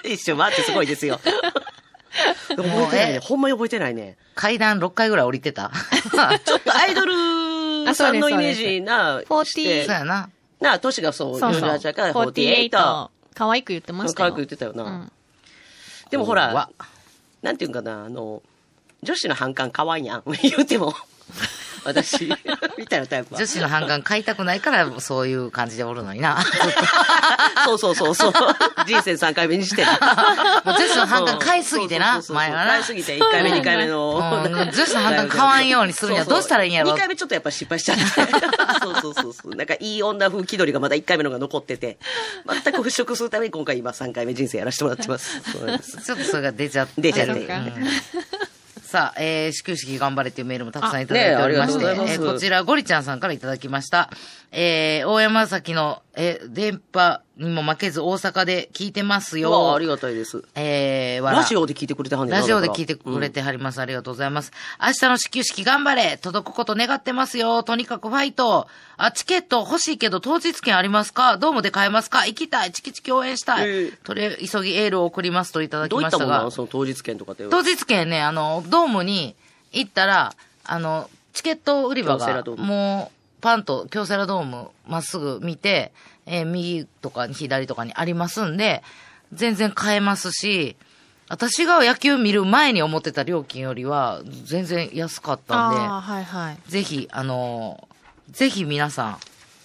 [0.10, 1.20] 一瞬待ってすごいですよ。
[2.48, 3.12] 覚えてないもうね。
[3.16, 4.16] えほんまに覚えてないね。
[4.34, 5.70] 階段6回ぐらい降りてた。
[6.44, 10.30] ちょっとアイドルさんのイメージな、そうですしてそうやな。
[10.60, 11.62] な、年がそう、そうそう。
[11.62, 13.08] 48から48 48。。
[13.34, 14.32] 可愛く言ってましたよ。
[14.32, 14.84] 可愛く言ってたよな。
[14.84, 15.12] うん
[16.10, 16.70] でもほら、
[17.42, 18.42] なんていうんかな、あの、
[19.02, 20.22] 女子の反感可愛いやん。
[20.42, 20.94] 言うても。
[21.86, 22.26] 私、
[22.76, 23.46] みたいなタイプは女。
[23.46, 26.44] 子の反感買いたくないから、そういう感じでおるのにな。
[27.64, 28.32] そうそうそうそう。
[28.86, 29.84] 人生3回目にして。
[29.84, 34.16] もう女子の反感買いすぎてな前はな買いすぎて、1回目、2回目の。
[34.16, 38.04] うん女子の反感買わんようにするにはどうしたらいいんやろ2回目ちょっとやっぱ失敗しちゃって。
[38.82, 39.54] そうそうそうそう。
[39.54, 41.98] なんかいい女風気取りがまだ1回目のが残ってて、
[42.46, 45.40] 全く払拭するために今回今3回目人生やらせてもらってます。
[45.52, 46.02] そうです。
[46.02, 47.00] ちょっとそれが出ちゃって。
[47.00, 47.46] 出ちゃって
[48.86, 54.10] さあ、えー、始球式頑張れっていうメールもたくさんいただいておりまして、ありがとうございますえーこちら、ゴリちゃんさんからいただきました。
[54.52, 59.86] えー、大山崎の、えー、電波にも負けず大阪で聞いてますうわあより。
[59.86, 60.42] がたいです。
[60.54, 63.80] えー、わらラジオで聞いてくれてはんねラジオで聞いてくれてはります。
[63.80, 64.52] ありがとうございます。
[64.80, 71.36] 明日の始球式頑張れ届くこと願ってますよとにかくファイトあ、チケット欲しいけど当日券ありますか？
[71.36, 72.26] ドームで買えますか？
[72.26, 76.50] 行きたいチキチキ応援したい、ええとりあえず急ぎエールを送りますといただきどういましたがったものなの？
[76.50, 77.46] その当日券とかって。
[77.48, 79.36] 当日券ね、あの、ドームに
[79.72, 83.15] 行ったら、あの、チケット売り場がもう、
[83.46, 85.92] パンと京セラドームまっすぐ見て、
[86.26, 88.82] えー右とか左とかにありますんで、
[89.32, 90.74] 全然買えますし、
[91.28, 96.58] 私が野球見る前に思ってた料金よりは、全然安かったんで、はいはい。
[96.68, 97.86] ぜひ、あの
[98.32, 99.18] ぜひ皆さん、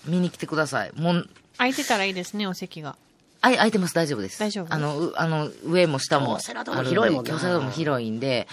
[0.06, 0.92] 見に来てください。
[0.94, 2.96] もう、空いてたらいいですね、お席が。
[3.42, 4.38] あい、空いてます、大丈夫です。
[4.40, 6.36] 大丈夫あの、うあの、上も下も。
[6.36, 8.48] 京セラドーム広いもんな京セラドーム広いんで、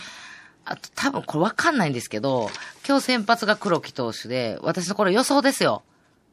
[0.71, 2.51] あと多分これわかんないんですけど、
[2.87, 5.83] 今日先発が黒木投手で、私のこれ予想ですよ。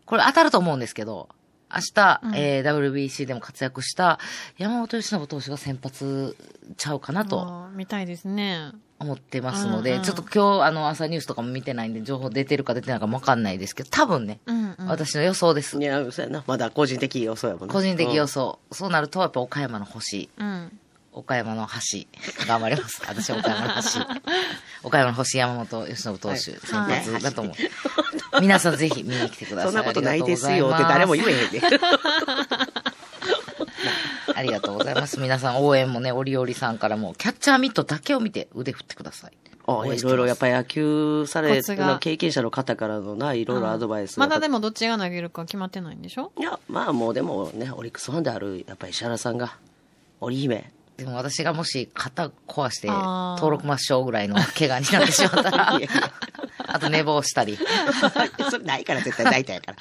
[0.06, 1.30] これ当たると思うんですけど、
[1.74, 4.20] 明日、えー WBC でも活躍した
[4.58, 6.36] 山本由伸投手が先発
[6.78, 8.72] ちゃうかなと見たいですね。
[8.98, 14.88] 思ってますので、うんうんちょっと今日あの朝ニュースとかも見てないんで情報出てるか出てないかもわかんないですけど、多分ね、うんうん。
[14.88, 15.84] 私の予想ですい。
[15.84, 16.44] や、そうやな。
[16.48, 17.74] まだ個人的予想やもんね。
[17.74, 18.60] 個人的予想。
[18.72, 18.76] 想。
[18.78, 20.30] そうなると、やっぱ岡山の星。
[20.38, 20.80] うん。
[21.18, 22.00] 岡山の橋。
[22.46, 23.02] 頑張ります。
[23.08, 23.80] 私は岡山の橋。
[24.84, 26.40] 岡山の星山本由伸投手、はい
[27.04, 28.42] 先発だと思う。
[28.42, 29.72] 皆さんぜひ見に来てください。
[29.72, 31.62] そんなことないですよって誰も言えへんで。
[34.36, 35.20] ありがとうございます。
[35.20, 39.32] 皆さん応援もね、おりおりさんからも、キャッチャーミットだけを見て腕振ってください。
[39.68, 44.20] あ応援してますいろいろやっぱ野球されコツが経験者の方からのな、いろいろアドバイス。
[44.20, 46.34] まだでもどっちが投げるか決まってないんでしょ？
[46.38, 49.56] いや、まあもうでもね、オリックスファンである、やっぱり石原さんが、
[50.20, 50.72] 織姫。
[50.98, 55.80] でも私がもし肩壊して登録抹消ぐらいの怪我になってしまったら
[56.68, 57.58] あと寝坊したり。
[58.50, 59.78] それないから絶対大体やから。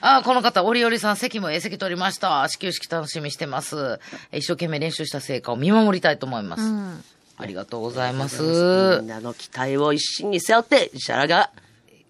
[0.00, 2.48] ああ、この方、おりおりさん、席もええ席取りました。
[2.48, 3.98] 始球式楽しみにしてます。
[4.30, 6.62] え一生懸命練習した成果を見守りたいと思います。
[6.62, 7.04] うん。
[7.38, 8.42] ありがとうございます。
[8.42, 11.50] みんなの期待を一身に背負って、石原が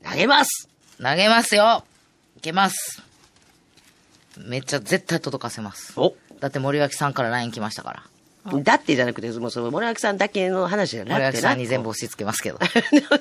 [0.09, 1.85] 投げます投げますよ
[2.37, 3.02] いけます
[4.37, 5.92] めっちゃ絶対届かせます。
[5.96, 8.12] おだって森脇さんから LINE 来ましたから。
[8.62, 11.26] だってじゃなくて、もうその森脇さんだけの話じゃなくて森な。
[11.26, 12.59] 脇さんに全部押し付けますけど。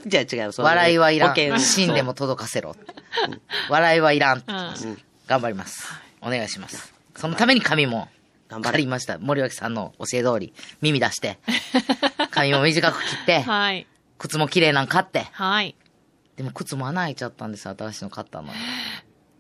[0.08, 1.60] じゃあ違う、その笑いはいら保険ん。
[1.60, 2.76] 死んでも届かせろ。
[3.70, 4.38] 笑いはいらん。
[4.40, 4.44] うん。
[5.28, 5.88] 頑張ります。
[6.22, 6.94] お願いします。
[7.16, 8.08] そのために髪も
[8.50, 9.20] 頑張りました。
[9.20, 11.38] 森脇さんの教え通り、耳出して、
[12.32, 13.88] 髪も短く切って、はい。
[14.18, 15.28] 靴も綺麗なん買って。
[15.32, 15.76] はい。
[16.36, 18.54] でも靴も穴開いちゃったんですよ、新しいの買ったのに。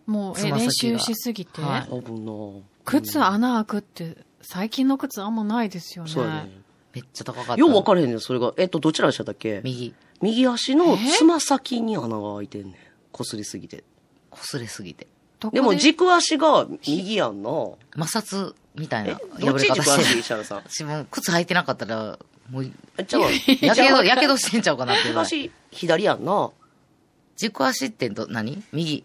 [0.05, 2.63] もう、練習しすぎて、はい。
[2.85, 6.11] 靴穴開くって、最近の靴あんまないですよね。
[6.11, 6.51] そうやね。
[6.93, 7.55] めっちゃ高かった。
[7.55, 8.53] よう分かれへんねん、それが。
[8.57, 9.61] えっと、どちらでしたっけ？
[9.63, 9.93] 右。
[10.21, 12.75] 右足のつま先に穴が開いてんねん。
[13.11, 13.83] こすりすぎて。
[14.31, 15.07] 擦れすぎて。
[15.51, 15.61] で？
[15.61, 17.49] も軸足が右やんな。
[17.97, 19.13] 摩擦みたいえ？
[19.13, 20.57] な、どっち軸足破れ方してる石原さん。
[20.59, 25.25] 私も靴履いてなかったら、もう、えじゃあ、やけど、やけどしてんちゃうかなっていうぐらい。
[25.25, 26.51] 軸足左やんな。
[27.37, 28.61] 軸足ってど、何？
[28.71, 29.03] 右。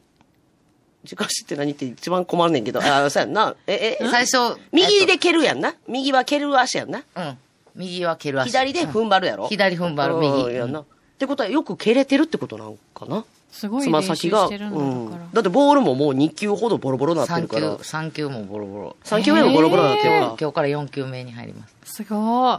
[1.07, 2.81] 軸足って何って一番困んねんけど。
[2.83, 3.55] あ、そうやんな。
[3.67, 5.75] え、え、最初、右で蹴るやんな。
[5.89, 6.99] 右は蹴る足やんな。
[6.99, 7.21] えっと。
[7.21, 7.39] うん。
[7.77, 8.51] 右は蹴る足。
[8.51, 9.49] 左で踏ん張るやろ。
[9.49, 10.81] 左踏ん張る右うんやんな。
[10.81, 10.85] っ
[11.19, 13.25] てことはよく蹴れてるってことなんかな？
[13.51, 14.47] すごいつま練習先が。
[14.47, 15.29] してるんだ、うんだから。
[15.33, 17.83] だってボールももう2球ほどボロボロなって3るから球、。
[17.83, 18.97] 3球もボロボロ。
[19.05, 21.75] 3球目もボロボロなってる今か日から4球目に入ります。
[21.85, 22.59] すごい。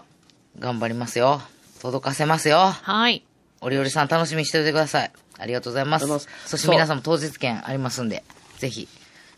[0.60, 1.42] 頑張りますよ。
[1.82, 2.58] 届かせますよ。
[2.58, 3.24] はい。
[3.62, 5.12] おりおりさん楽しみにしておいてください。
[5.40, 8.24] ありがとうございますそして皆さんも当日券ありますんで、
[8.58, 8.88] ぜひ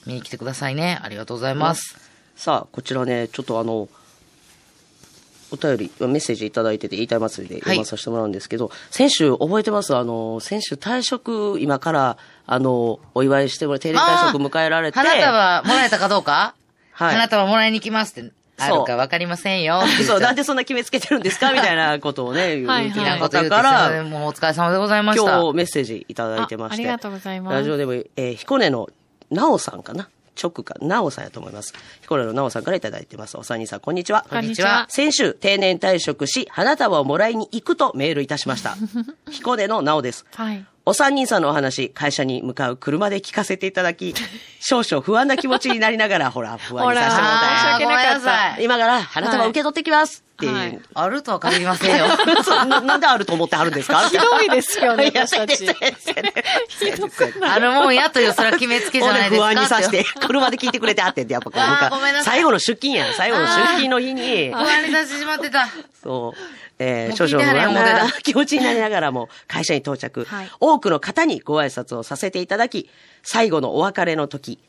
[0.05, 0.99] 見に来てくださいね。
[1.01, 1.97] ありがとうございます。
[2.35, 3.89] さあ、こちらね、ちょっとあの、
[5.51, 9.95] お便り、メッセージいただいてて、言いたい祭りで読まさせてもらうんですけど、先週覚えてます？
[9.95, 16.53] あの、先週退職、今から、あの、お祝いしてもら定例退職迎えられて、花束もらえたかどうか？
[16.93, 17.15] はい。
[17.15, 19.81] 花束もらいに来ますって、あるかわかりませんよ。
[20.05, 21.51] そう、たなんでそんな決めつけてるんですか？
[21.53, 23.15] みたいなことをね、言はいってたいら。
[23.15, 25.39] んこと言うてから、んもうお疲れ様でございました。
[25.41, 26.83] 今日メッセージいただいてまして。
[26.83, 27.53] あありがとうございます。
[27.55, 28.87] ラジオでも、えー、彦根の
[29.31, 30.09] なおさんかな？
[30.41, 31.73] 直か、なおさんやと思います。
[32.01, 33.37] 彦根のなおさんからいただいてます。
[33.37, 34.25] お三人さん、こんにちは。
[34.29, 38.77] こんにちは先週、定年退職し、花束をもらいに行くとメールいたしました。
[39.29, 40.25] 彦根のなおです。
[40.33, 40.65] はい。
[40.85, 44.15] お三人さんのお話、会社に向かう車で聞かせていただき、
[44.59, 50.53] 少々不安な気持ちになりながら、ほら、不安にさせてもらったほら申し訳なかった今から花束受け取ってきますっていう。
[50.55, 50.79] はい。
[50.95, 52.07] あるとは限りませんよ。
[52.67, 53.99] ななんであると思ってあるんですか？
[54.09, 55.67] ひどいですよね私たち
[57.41, 59.47] あるもんやという、それは決めつけじゃないですか。
[59.47, 62.35] 不安にさせて車で聞いてくれてあってんって、やっぱこうなんかごめんなさい。
[62.35, 63.13] 最後の出勤やん。
[63.13, 64.51] 最後の出勤の日に。
[64.53, 65.67] 不、安にさせてしまってた。
[66.01, 66.39] そう、
[66.79, 72.89] えー、少々不安なた 気持ちになりながらも、会社に到着、はい多くの方にご挨拶をさせていただき、
[73.21, 74.59] 最後のお別れの時、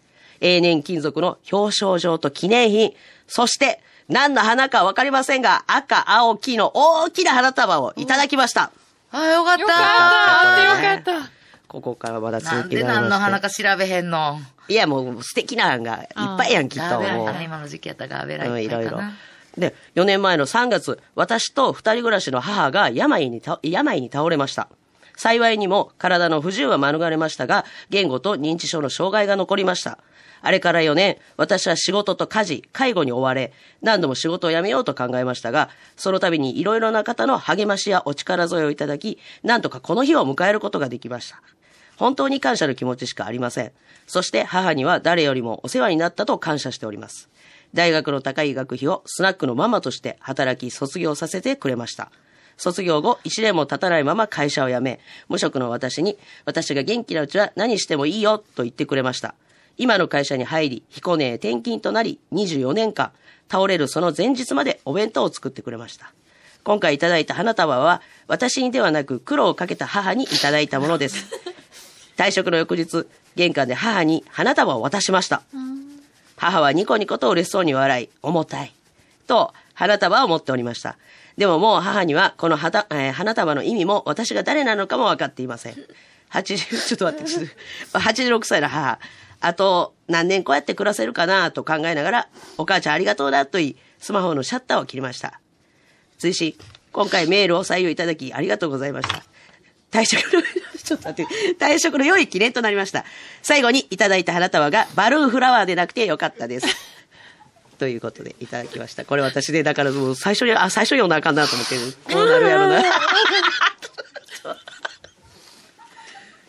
[0.40, 2.94] 永年金属の表彰状と記念品、
[3.28, 8.72] そして、何の花かわかりませんが、赤、青、黄の大きな花束をいただきました。
[9.12, 11.30] あ、よかったよかったよかった。
[11.68, 14.40] ここからまだなん続きで何の花か調べへんの？
[14.66, 17.00] いや、もう素敵な案がいっぱいやん、きっと。
[17.40, 19.12] 今の時期やったらガーベライうん、いろいろかな。。
[19.60, 24.68] で、4年前の3月、私と二人暮らしの母が病に病に倒れました。
[25.16, 29.98] 幸いにも体の不自由は免れましたが、言語と認知症の障害が残りました。
[30.42, 41.42] あれから4年、私は仕事と家事、介護に追われ、何度も仕事を辞めようと考えましたが、その度にいろいろな方の励ましやお力添えをいただき、なんとかこの日を迎えることができました。
[41.98, 43.72] 本当に感謝の気持ちしかありません。
[44.06, 47.28] そして母には誰よりもお世話になったと感謝しております。
[47.74, 52.10] 大学の高い学費をスナックのママとして働き卒業させてくれました。
[52.56, 59.34] 卒業後、1年も経たないまま会社を辞め、無職の私に、私が元気なうちは何してもいいよと言ってくれました。
[59.78, 63.12] 今の会社に入り、彦根へ転勤となり、24年間、
[63.50, 66.12] 倒れるその前日までお弁当を作ってくれました。
[66.62, 71.26] 今回いただいた花束は、私にではなく苦労をかけた母にいただいたものです。
[72.18, 73.06] 退職の翌日、
[73.36, 75.42] 玄関で母に花束を渡しました。
[76.40, 78.72] 母はニコニコと嬉しそうに笑い、重たい。
[79.26, 80.96] と、花束を持っておりました。
[81.36, 85.74] でももう母には、この花,、えー花束の意味も私が誰なのかも分かっていません。
[86.30, 87.44] 80、ちょっと待って、ちょっ
[87.92, 88.98] と86歳の母。
[89.40, 95.42] あと、何年こうやって暮らせるかなと考えながら、お母ちゃんありがとうなと言い、スマホのシャッターを切りました。
[96.16, 96.54] 追伸、
[96.90, 99.29] 今回メールを採用いただきありがとうございました。
[99.90, 103.04] 退職の、ちょっと待って、退職の良い記念となりました。
[103.42, 106.66] 最後にいただいた花束がバルーンフラワーでなくてよかったです。
[107.78, 109.04] ということでいただきました。
[109.04, 111.76] これ私で、だからもう最初に、あ、最初読んだあかんなと思って、
[112.12, 112.82] こうなるやろな。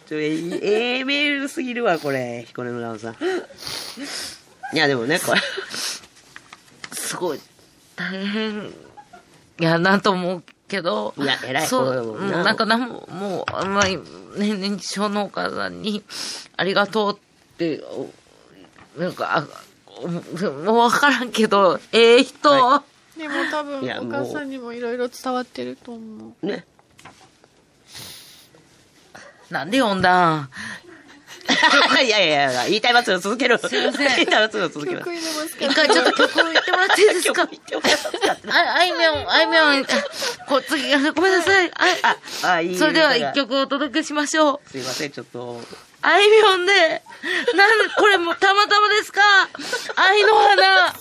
[0.07, 2.43] ちょ、ええええメールすぎるわ、これ。
[2.47, 3.15] 彦根の直さん。
[4.73, 5.41] いや、でもね、これ。
[6.91, 7.39] すごい、
[7.95, 8.73] 大変、
[9.59, 11.67] いや、なんと思うけど、いや偉い。
[11.67, 14.03] そう、うんなんかなんも、もう、あんまり、ね、
[14.37, 16.01] 認知症のお母さんに、
[16.55, 18.09] ありがとうって、お
[18.99, 19.45] なんか、
[20.65, 22.83] もうわからんけど、ええ人、は
[23.17, 26.45] でも多分お母さんにもいろいろ伝わってると思う。
[26.45, 26.65] ね。
[29.49, 30.49] なんで読んだん？
[32.03, 33.57] いやいやいや、言いたい祭りを続ける。
[33.57, 35.05] すいません言いたい祭りを続けます。
[35.05, 37.43] 曲入れますか一回ちょっと曲を言ってもらっていいですか？
[37.43, 39.85] あ、あいみょん、あいみょん、
[40.47, 41.71] こう、次、ごめんなさい。
[42.03, 42.77] あ、あ、あ、いい。
[42.77, 43.33] それでは一。
[43.33, 44.69] 曲お届けしましょう。
[44.69, 45.61] すいません、ちょっと。
[46.03, 47.01] あいみょんで、
[47.55, 49.21] なん、これもたまたまですか？
[49.95, 50.95] 愛の花。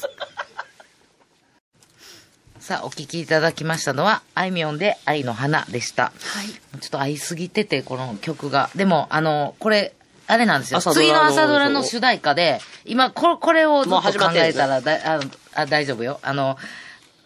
[2.61, 6.05] さあ、お聴きいただきましたのは、あいみょんで愛の花でした。
[6.05, 6.11] は
[6.43, 6.81] い。
[6.81, 8.69] ちょっと合いすぎてて、この曲が。
[8.77, 9.95] でも、あの、これ、
[10.31, 10.81] あれなんですよ。
[10.81, 15.21] 次の朝ドラの主題歌で、今、ここれをずっもうと考始まってんですえたらだあ
[15.55, 16.21] あ大丈夫よ。
[16.23, 16.57] あの、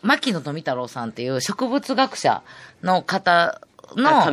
[0.03, 2.43] 牧野富太郎さんっていう植物学者
[2.83, 3.61] の方
[3.97, 4.25] の、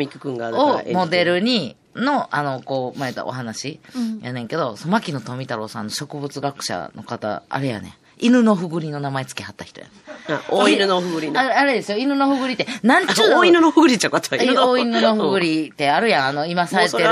[0.54, 7.94] をモデルに、の、あの、こう、前言ったお話うんやねんけど、その牧野富太郎さんの植物学者の方、あれやねん。
[8.18, 10.38] 犬のふぐりの名前付けはった人やねん。
[10.38, 11.50] あ大犬のふぐりあね。
[11.50, 13.40] れあれですよ、犬のふぐりって、なんちゅうの？
[13.40, 17.10] 大犬のふぐりちゃうかった大犬のふぐりってあるやん、あの、今されてる。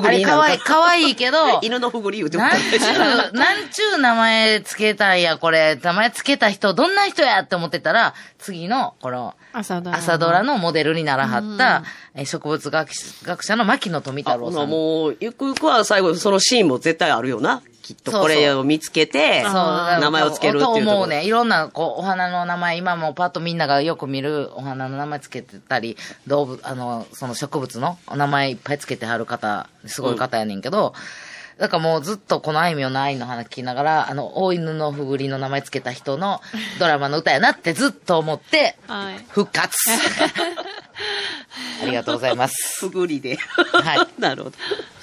[0.00, 5.78] かわいい、かわいいけど、 犬のふぐり言うてもなんちゅう、なんちゅう名前つけたんや、これ。
[5.82, 9.96] 名前つけた人、どんな人やって思ってたら、次の、この、朝ドラ。
[9.98, 11.82] 朝ドラのモデルにならはった、
[12.14, 12.90] え植物学
[13.24, 14.68] 学者の牧野富太郎さん。
[14.68, 17.62] もう、ゆくゆくは最後、そのシーンも絶対あるよな。
[17.86, 20.84] きっとこれを見つけて、名前をつけるっていうところ。
[20.86, 21.24] と思うね。
[21.24, 30.94] いろんな、こう、お花の名前、今もパッとみんながよく見るお花の名前つけてたり、動物、あの、その植物のお名前いっぱいつけてはる方、すごい方やねんけど、
[31.58, 36.40] だからもうずっとこのあいみょんの愛の花聞きながら、あの、大犬のふぐりの名前つけた人の
[36.80, 39.24] ドラマの歌やなってずっと思って、はい。
[39.28, 39.76] 復活
[41.82, 42.54] ありがとうございます。
[42.80, 43.36] ふぐりで。
[43.36, 44.08] はい。
[44.18, 44.56] なるほど。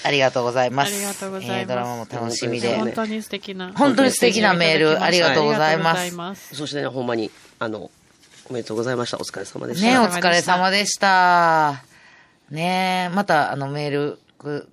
[0.03, 0.93] ありがとうございます。
[0.93, 2.75] ありがとうございますえードラマも楽しみで。
[2.75, 3.71] 本当に素敵な。
[3.75, 6.55] 本当に素敵なメールありがとうございますありがとうございます。
[6.55, 7.91] そしてね、ほんまに、あの、
[8.49, 9.17] おめでとうございました。
[9.17, 9.87] お疲れ様でした。
[9.87, 11.83] ねお疲れ様でした。
[12.49, 14.67] ねまた、あの、メールく、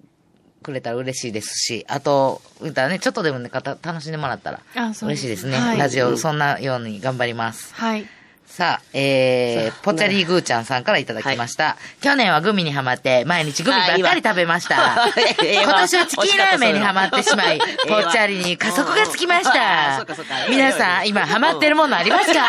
[0.62, 5.56] くれたら嬉しいですし、あと、言ったらね、ちょっとでもね、かた楽しんでもらったらあそうです嬉しいですね。
[5.56, 7.74] はいラジオ、そんなように頑張ります。
[7.74, 8.06] はい。
[8.50, 11.76] さあ、えーぽっちゃりぐーちゃんさんからいただきました。
[12.02, 15.08] 去年はグミにハマって、毎日グミばっかり食べました。
[15.40, 20.14] 今年はチキンラーメンにハマってしまい、ぽっちゃりに加速がつきましあた。
[20.50, 22.40] 皆さん、今ハマってるものありますか？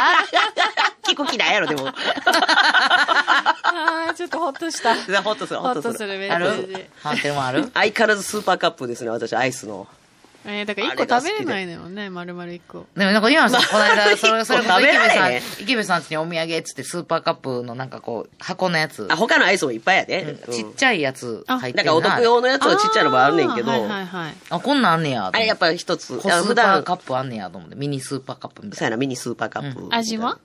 [1.07, 1.87] 聞く気ないやろ、でも。
[1.93, 4.95] あーちょっとほっとした。
[5.21, 5.93] ほっとする、ほっとする。
[5.93, 6.51] とするメッある？
[6.51, 6.85] セージ。
[7.03, 7.71] ハマってるもんある？
[7.73, 9.87] 相変わらずスーパーカップですね、私、アイスの。
[10.45, 12.85] えー、だから一個食べれないのよね、丸々一個。
[12.95, 20.23] でもなんか今さん、この間、 それ、それこそ食べ池部さん池部さんちにお土産っつってスーパーカップのなんかこう、箱のやつ、あ、他のアイスもいっぱいやで。
[20.47, 24.33] うんちっちゃいやつ入ってるなんかお得用のやつはちっちゃいのもあるねんけど、はいはいはい。
[24.49, 25.29] あ、こんなんあんねや。
[25.31, 27.75] あれやっぱり一つ、コスーパーあ普段、カップあんねやと思って。
[27.75, 29.87] ミニスーパーカップみたいそうやな、ミニスーパーカップ。
[29.91, 30.37] 味は？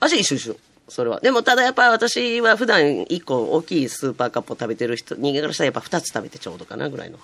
[0.00, 0.56] 味一緒一緒。
[0.92, 1.20] それは。
[1.20, 7.18] でも、ただやっぱ私は普段一個大きいスーパーカップを食べてる人、人間からしたらやっぱ二つ食べてちょうどかなぐらいの。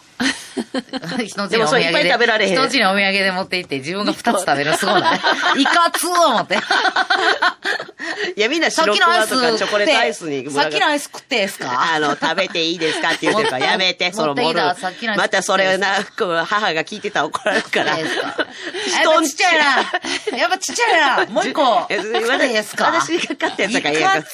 [1.49, 5.21] でもそれいっぱいで、食べられへん人んちにお土産で持って行って自分が二つ食べるのすごいない。
[5.61, 6.57] いかつー思って。
[8.37, 11.93] いや、みんなさっ白きのアイスクマとかチョコレートアイスにさっきのアイス食ってええすか？
[11.95, 15.89] あの、食べていいですかって言ってるから、やめて、その持ってきた盛るさっきのまたそれをな、
[16.45, 17.99] 母が聞いてたら怒られるから。
[17.99, 20.39] やっぱちっちゃいな。
[20.39, 21.33] やっぱちっちゃいな。
[21.33, 21.87] もう一個。
[21.89, 24.29] 私が買ったやつだからいええやんか。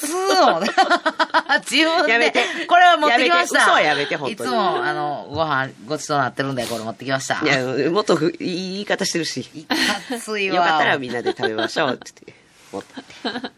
[1.69, 2.11] 自分で。
[2.13, 3.59] やめてこれは持ってきました。
[3.59, 7.39] やめて嘘はやめて本当にいつも、あの、ご飯ごちそうなってるんで、これ持ってきました。
[7.43, 9.49] いや、もっとふいい言い方してるし。
[9.53, 9.75] いか
[10.19, 10.55] ついわ。
[10.57, 12.45] よかったらみんなで食べましょうって言って。
[12.71, 13.13] 持ってって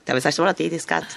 [0.08, 0.98] 食べさせてもらっていいですか？
[0.98, 1.08] っ て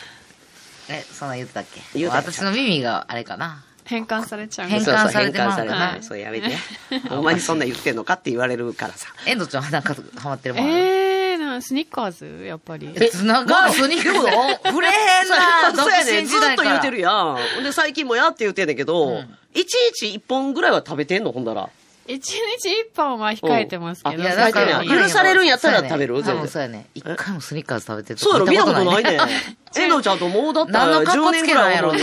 [0.89, 1.81] え、そんなん言ってたっけ？
[1.95, 3.63] 言うた私の耳があれかな？
[3.85, 4.69] 変換されちゃう。
[4.69, 6.51] 変そうそう換されてまう変換されはそうやめて。
[7.11, 9.09] お前にそんな言ってんのかって言われるからさ。
[9.27, 10.75] エンドちゃんはなんかハマってるもんある？
[10.75, 11.00] えー、
[11.61, 12.45] なスニッカーズ？
[12.45, 12.91] やっぱり。
[12.95, 13.73] え、つながる？
[13.73, 14.91] スニーカー 触れへ
[15.25, 16.81] んな独そうやね身ずっと言う時代から。
[16.81, 17.11] てるや
[17.61, 17.63] ん。
[17.65, 21.33] で、最近もやって言うてんねんけど、うん一日一本ぐらいは食べてんの？
[21.33, 21.69] ほんだら。
[22.07, 24.23] 一日一本は控えてますけど。
[24.23, 26.23] いや、だから、控えてんねん許されるんやったら食べる？
[26.23, 26.87] そうやね全然そうやね。
[26.95, 28.47] 一回もスニーカーズ食べてるとそうやろ？
[28.47, 29.19] 見たことないね。
[29.77, 32.01] えのちゃんともうだった何ら10の格好つ年ぐらいやろ 違う、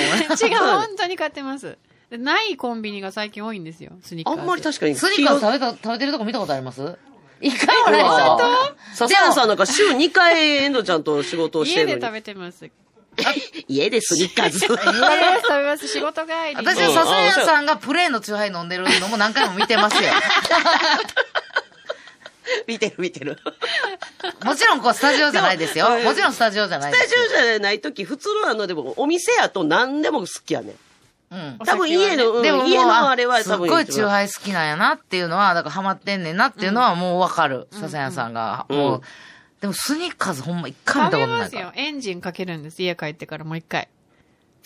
[0.57, 1.77] 本当に買ってます。
[2.09, 4.41] でないコンビニが最近多いんですよ、スニッカーズ。
[4.41, 4.95] あんまり確かに。
[4.95, 6.97] スニーカーズ食べた、食べてるとこ見たことあります？
[7.41, 8.39] 一回もないでしょ
[8.95, 12.13] 笹谷さんなんか週2回エンドちゃんと仕事をして家で食るのに。
[12.13, 12.69] べてます。
[13.67, 14.59] 家でスニッカーズ。
[14.65, 14.83] 家で食
[15.53, 16.55] べます、仕事帰りに。
[16.55, 20.11] 私は笹谷さんがプレーンのチューハイ飲んでるのも何回も見てますよ。
[22.65, 23.37] 見てる見てる。
[24.43, 25.97] もちろんこうスタジオじゃないですよで。
[25.97, 30.75] ももちろんスタジオじゃないスタですジオじゃない時、普通のあの、でもお店やと何でも好きやねん。
[31.31, 31.57] うん。
[31.65, 37.67] 多分家の、うんでも家のあれはすっ多分ごいチューハイ好きなんやなっていうのは、だからハマってんねんなっていうのはもうわかる。
[37.71, 38.65] 笹谷さんが。
[38.69, 39.01] うんもう、
[39.61, 41.73] でもスニーカーズほんま一回見食たことないから。。
[41.75, 42.81] エンジンかけるんです。
[42.81, 43.89] 家帰ってからもう一回。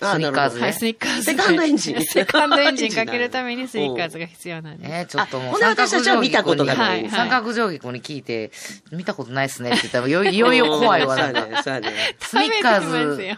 [0.02, 1.24] あスニッカーズねはい、スニッカーズ。
[1.24, 4.92] セカンドエンジン セカンドエンジンかけるためにスニッカーズが必要なんです。
[4.92, 8.52] えー、ちょっともうあほんで私たちは見たことがない三角定規子に聞いて、
[8.92, 11.40] 見たことないっすねって言ったら、よいよいよ怖いわ、そうなんか。
[11.42, 12.16] やねそうやね。
[12.20, 13.38] スニッカーズますよ、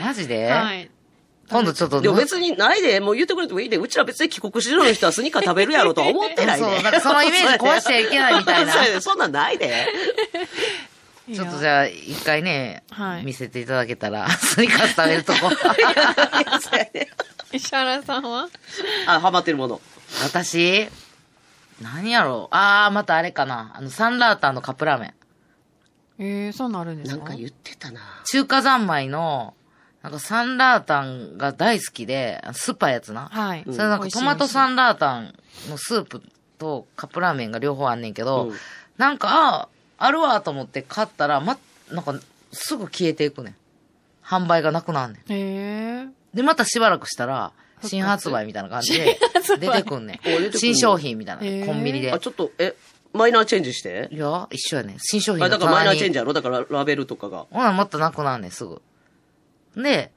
[0.00, 0.48] マジで？
[0.48, 0.90] はい。
[1.50, 6.64] 今度ちょっと、でも別にないで、もう言ってくれてもいいで、うちら別に帰国子女の人はスニッカー食べるやろとは思ってないで。
[6.64, 9.86] そうなんかそのイメージ壊しちゃいけないみたいなそそんなんないで。
[11.34, 15.50] ちょっとじゃあ、一回ね、はい見せていただけたら、 スニカス食べるとこ。
[17.52, 18.48] 石原さんは？
[19.06, 19.80] あ、ハマってるもの。
[20.24, 20.88] 私
[21.80, 23.72] 何やろうあー、またあれかな。
[23.74, 25.14] あの、サンラータンのカップラーメン。
[26.22, 27.16] ええそうなるんですか？
[27.16, 28.00] なんか言ってたな。
[28.24, 29.54] 中華三昧の、
[30.02, 33.28] なんかサンラータンが大好きで、酸っぱいやつな。
[33.30, 33.64] はい。
[33.64, 35.34] それなんかトマトサンラータン
[35.68, 36.22] のスープ
[36.58, 38.56] とカップラーメンが両方あんねんけど、うん
[39.00, 39.30] なんか、
[39.62, 41.58] ああるわと思って買ったら、ま、
[41.90, 42.20] なんか、
[42.52, 43.54] すぐ消えていくねん。
[44.22, 45.32] 販売がなくなんねん。
[45.32, 49.18] へえで、またしばらくしたら、新発売みたいな感じで、
[49.58, 50.52] 出てくんねん。
[50.52, 51.66] 新商品みたいな。
[51.66, 52.18] コンビニであ、。
[52.18, 52.76] ちょっと、え、
[53.14, 54.96] マイナーチェンジしていや、一緒やねん。
[54.98, 56.12] 新商品あ、だからマイナーチェンジ。
[56.12, 57.46] ジやろだからラベルとかが。
[57.50, 58.82] ほな、またなくなんねん、すぐ。
[59.76, 60.12] で、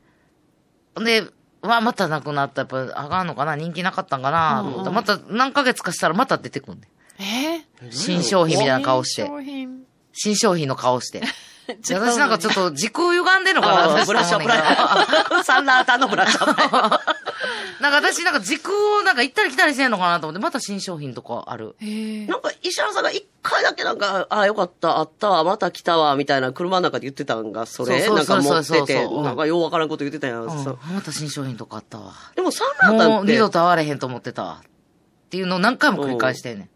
[0.95, 1.23] で、
[1.61, 2.61] わ、またなくなった。
[2.61, 3.55] やっぱ、あかんのかな？
[3.55, 4.61] 人気なかったんかな？
[4.63, 6.87] と思ったら、また何ヶ月かしたらまた出てくんね
[7.19, 7.23] ん。
[7.23, 7.91] えー？
[7.91, 9.25] 新商品みたいな顔して。
[9.25, 9.83] 商品。
[10.11, 11.21] 新商品の顔して。
[11.83, 15.43] 私なんかちょっと時空歪んでんのかなブラッシュアップと思うねんけどライト。
[15.43, 17.01] サンラータンのブラッシュアップラ。
[17.79, 21.75] なんか私なんか時空をなんか行ったり来たりしてんのかなと思って、また新商品とかある。
[21.81, 30.43] ええなんか、石原さんが一回だけなんか、あ、よかった、あったわ、また来たわ、みたいな車の中で言ってたんが、それ、そうなんか持ってそうそうてそうそうう、んなんかようわからんこと言ってたやん。
[30.43, 32.13] うんそうまた新商品とかあったわ。
[32.35, 34.61] でもサンラータンって、もう二度と会われへんと思ってたわ。
[34.61, 36.69] っていうのを何回も繰り返してんねん。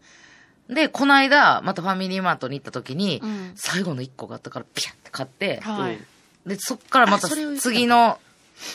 [0.68, 5.94] で、この間、またファミリーマートに行った時に、うん最後の一個があったからピャって買って、はい。
[5.94, 6.06] うん
[6.46, 8.18] で、そっからまた次の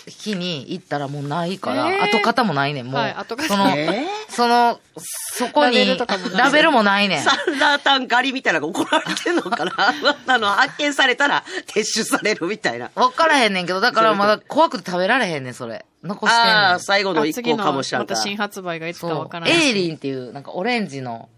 [0.08, 2.96] 日に行ったらもうないから、えー跡形もないねん、もう。
[2.96, 3.16] はい
[3.48, 7.24] その、えその、そこに、ラベルとかもないラベルもないねん。
[7.24, 9.74] サンラータン狩りみたいなのが怒られてんのかな？
[10.28, 12.92] あの、発見されたら撤収されるみたいな。
[12.96, 15.86] わからへんねんけど、だからまだ怖くて食べられへんねん、それ。
[16.04, 16.56] 残してんねん。
[16.56, 18.18] ああ、最後の一個あ次のかもしらんから。
[18.18, 19.56] また新発売がいつかそうわからない。
[19.56, 21.30] エイリンっていう、なんかオレンジの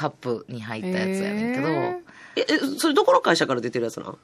[0.00, 4.18] カップに入ったやつやねんけど、え、え、それどこの会社から出てるやつなん？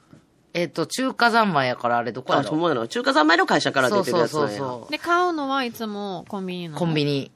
[0.55, 2.87] えっ、と、中華三昧やからあれどこやあ、そろう思うやな。
[2.87, 4.47] 中華三昧の会社から出てるやつなんや。
[4.49, 6.79] そうそうそうそうで、買うのはいつもコンビニなの？
[6.79, 7.31] コンビニ。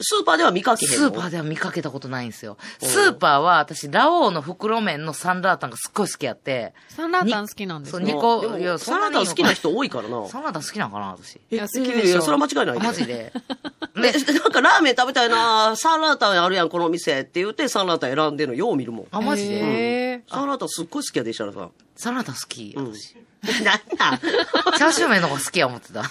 [0.00, 1.08] スーパーでは見かけへんの？
[1.08, 2.56] スーパーでは見かけたことないんですよ。
[2.80, 8.12] スーパーは私、ラオウの袋麺のサンラータンがすっごい好きやって、サンラータン好きなんですそうね。
[8.12, 10.26] 二個でもいやサンラータン好きな人多いからな。
[10.28, 11.40] サンラータン好きなんかな、私。
[11.50, 12.86] えいや好きでしょいやそれは間違いないで。
[12.86, 13.32] マジで。
[13.94, 19.06] で、なんかラーメン食べたいなサンラータンあるやん、この店って言って、サンラータン選んでるのよう見るもん。
[19.12, 21.70] あ、マジで、サンラータンすっごい好きやで、石原さん。
[21.94, 23.16] サンラータン好き、うん私。
[23.62, 26.02] なんなんチャーシュー麺の方が好きや思ってた。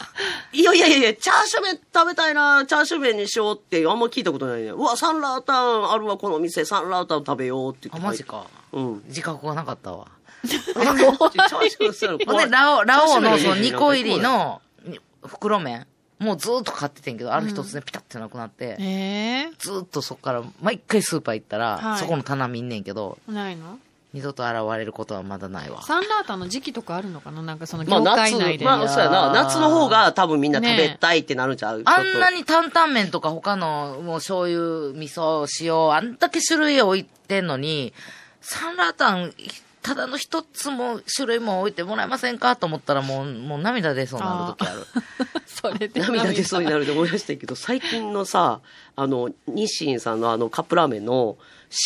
[0.51, 4.69] いやいやいやいや、チャーシュー麺食べたいなチャーシュー麺にしようってあんま聞いたことないね。
[4.69, 8.07] うわ、サンラータンあるわ、この店、サンラータン食べようって言あ、って。
[8.07, 8.23] マジ。
[8.23, 8.45] か。
[8.71, 9.03] うん。
[9.07, 10.07] 自覚がなかったわ。
[10.47, 15.87] チャーシューする ほんで、ラオ、ラオウのそのチャーシュー麺2個入りのに袋麺、
[16.19, 23.79] もうずーっと買っててんけど、ある日突然ピタってなくなって、えずーっとそっから毎回スーパー行ったら、はいそこの棚見んねんけど、ー、ないの？
[24.13, 25.81] 二度と現れることはまだないわ。
[25.81, 27.41] サンラータンの時期とかあるのかな？
[27.41, 28.65] なんかそのまあ業界夏内、で。
[28.65, 29.33] まあそうやな。
[29.33, 32.37] 夏の方が多分みんな食べねたいってなるんちゃう、あんなに。
[32.37, 37.93] に担々麺とか他のもう醤油、味噌、塩、あんだけ種類置いてんのに、
[38.41, 39.33] サンラータン、
[39.81, 44.85] ただの一つも種類も置いてもらえませんかと思ったらもう、もう涙出そうになる時ある。
[45.45, 48.61] それで涙出そうになるで思い出したけど、 最近のさ、
[48.95, 51.37] あの、日清さんのあのカップラーメンの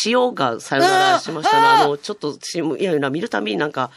[0.04, 1.66] 塩がさよならしましたね。
[1.66, 3.90] あの、ちょっと、しいやいや、見るたびになんか、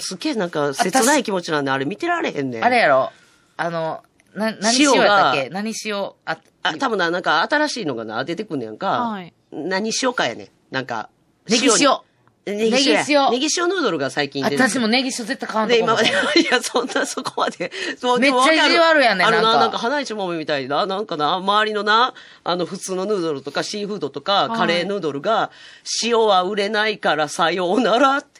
[0.00, 2.64] すっげえなんか切ない気持ちなんで、あれ見てられへんねん。
[2.64, 3.10] あれやろ
[3.56, 4.02] あの、
[4.34, 5.48] な、何塩やったっけ？
[5.50, 8.88] 何塩、あ、あ、多分な、なんか新しいのがな、出てくんねやんか。
[8.88, 10.48] はい何塩かやねん。
[10.70, 11.08] なんか。
[11.48, 11.98] ネギ塩。
[12.56, 13.30] ネギ塩や。
[13.30, 17.70] ネギ塩ヌードルが最近出て私もネギ塩絶対買わんとで、こも今まで、いや、そんな、そこまで。
[17.98, 25.50] そうめっちゃ意地悪やねんあのな、なんか花市もめみたいな、なんかな、周りのな、あの、普通のヌードルとか、シーフードとか、はいカレーヌードルが、
[26.02, 28.38] 塩は売れないから、さようならって。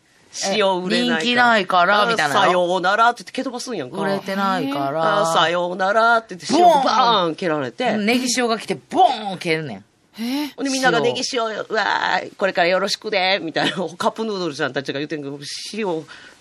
[0.53, 1.21] 塩売れないから。
[1.21, 3.99] 人気ないからみたいなさようならって言って蹴飛ばすんやんか。
[3.99, 5.27] 売れてないかあら。
[5.27, 7.97] さようならって言って、塩バーン蹴られて。
[7.97, 9.85] ネギ塩が来て、ボーン蹴るねん。
[10.21, 10.49] え？
[10.57, 15.39] ほんでみんながネギ塩、うわー、これからよろしくで、みたいな、 カップヌードルちゃんたちが言ってんけど、
[15.75, 15.87] 塩、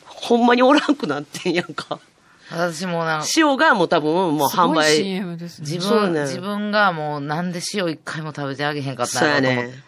[0.05, 1.99] ほんまにおらんくなってんやんか。
[2.49, 4.97] 私もなんか、塩がもう多分もうすごい販売。
[4.97, 5.71] CM ですね。
[5.71, 9.83] 自分、自分がもうなんで塩一回も食べてあげへんかったんやね。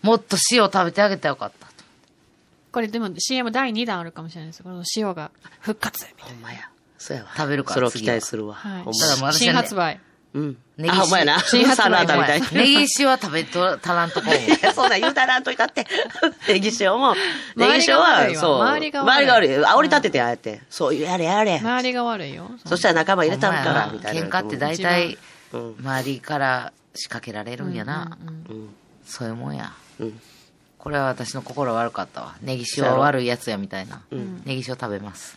[0.00, 1.72] もっと塩食べてあげたらよかったと。
[2.72, 4.62] これでも CM 第2弾あるかもしれないです。
[4.62, 6.70] この塩が復活みたいほんまや。
[6.98, 7.30] そうやわ。
[7.36, 8.54] 食べるからそれを期待するわ。
[8.54, 8.70] な。
[8.70, 10.00] はい新発売。
[10.34, 10.56] うん。
[10.78, 11.38] ネギ塩あ、ほんまやな。
[11.40, 12.50] 新発売みたいな。
[12.50, 14.72] ネギ塩は食べと足らんとこ う。
[14.74, 15.86] そんなん言うたらんといたって。
[16.48, 17.14] ネギ塩も、
[17.56, 18.60] ネギ塩は、わそう。
[18.60, 19.50] 周りが悪い周りが悪い。
[19.78, 20.62] 煽り立てて、ああやって。
[20.70, 21.58] そう、やれやれ。
[21.58, 22.50] 周りが悪いよ。
[22.66, 24.20] そしたら仲間入れたんから、みたいな。
[24.22, 25.18] 喧嘩って大体、
[25.52, 25.76] うん。
[25.80, 28.16] 周りから仕掛けられるんやな。
[28.48, 28.74] うん。
[29.04, 29.72] そういうもんや。
[30.00, 30.20] うん。
[30.78, 32.34] これは私の心悪かったわ。
[32.40, 34.00] ネギ塩は悪いやつやみたいな。
[34.44, 35.36] ネギ塩食べます。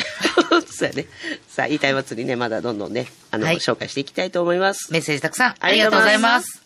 [0.70, 1.06] そうやね。
[1.48, 4.92] さあ、言いたい祭りね、まだどんどんね、あの、はい紹介していきたいと思います。
[4.92, 6.62] メッセージたくさんあありがとうございます。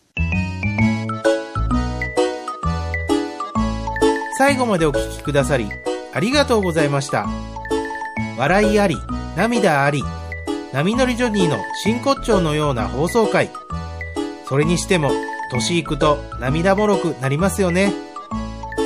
[4.36, 5.68] 最後までお聞きくださり、
[6.12, 7.26] ありがとうございました。
[8.36, 8.96] 笑いあり、
[9.36, 10.02] 涙あり、
[10.72, 13.50] 波乗りジョニーの真骨頂のような放送回。
[14.48, 15.12] それにしても、
[15.50, 17.92] 年いくと涙もろくなりますよね。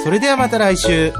[0.04, 1.12] それではまた来週、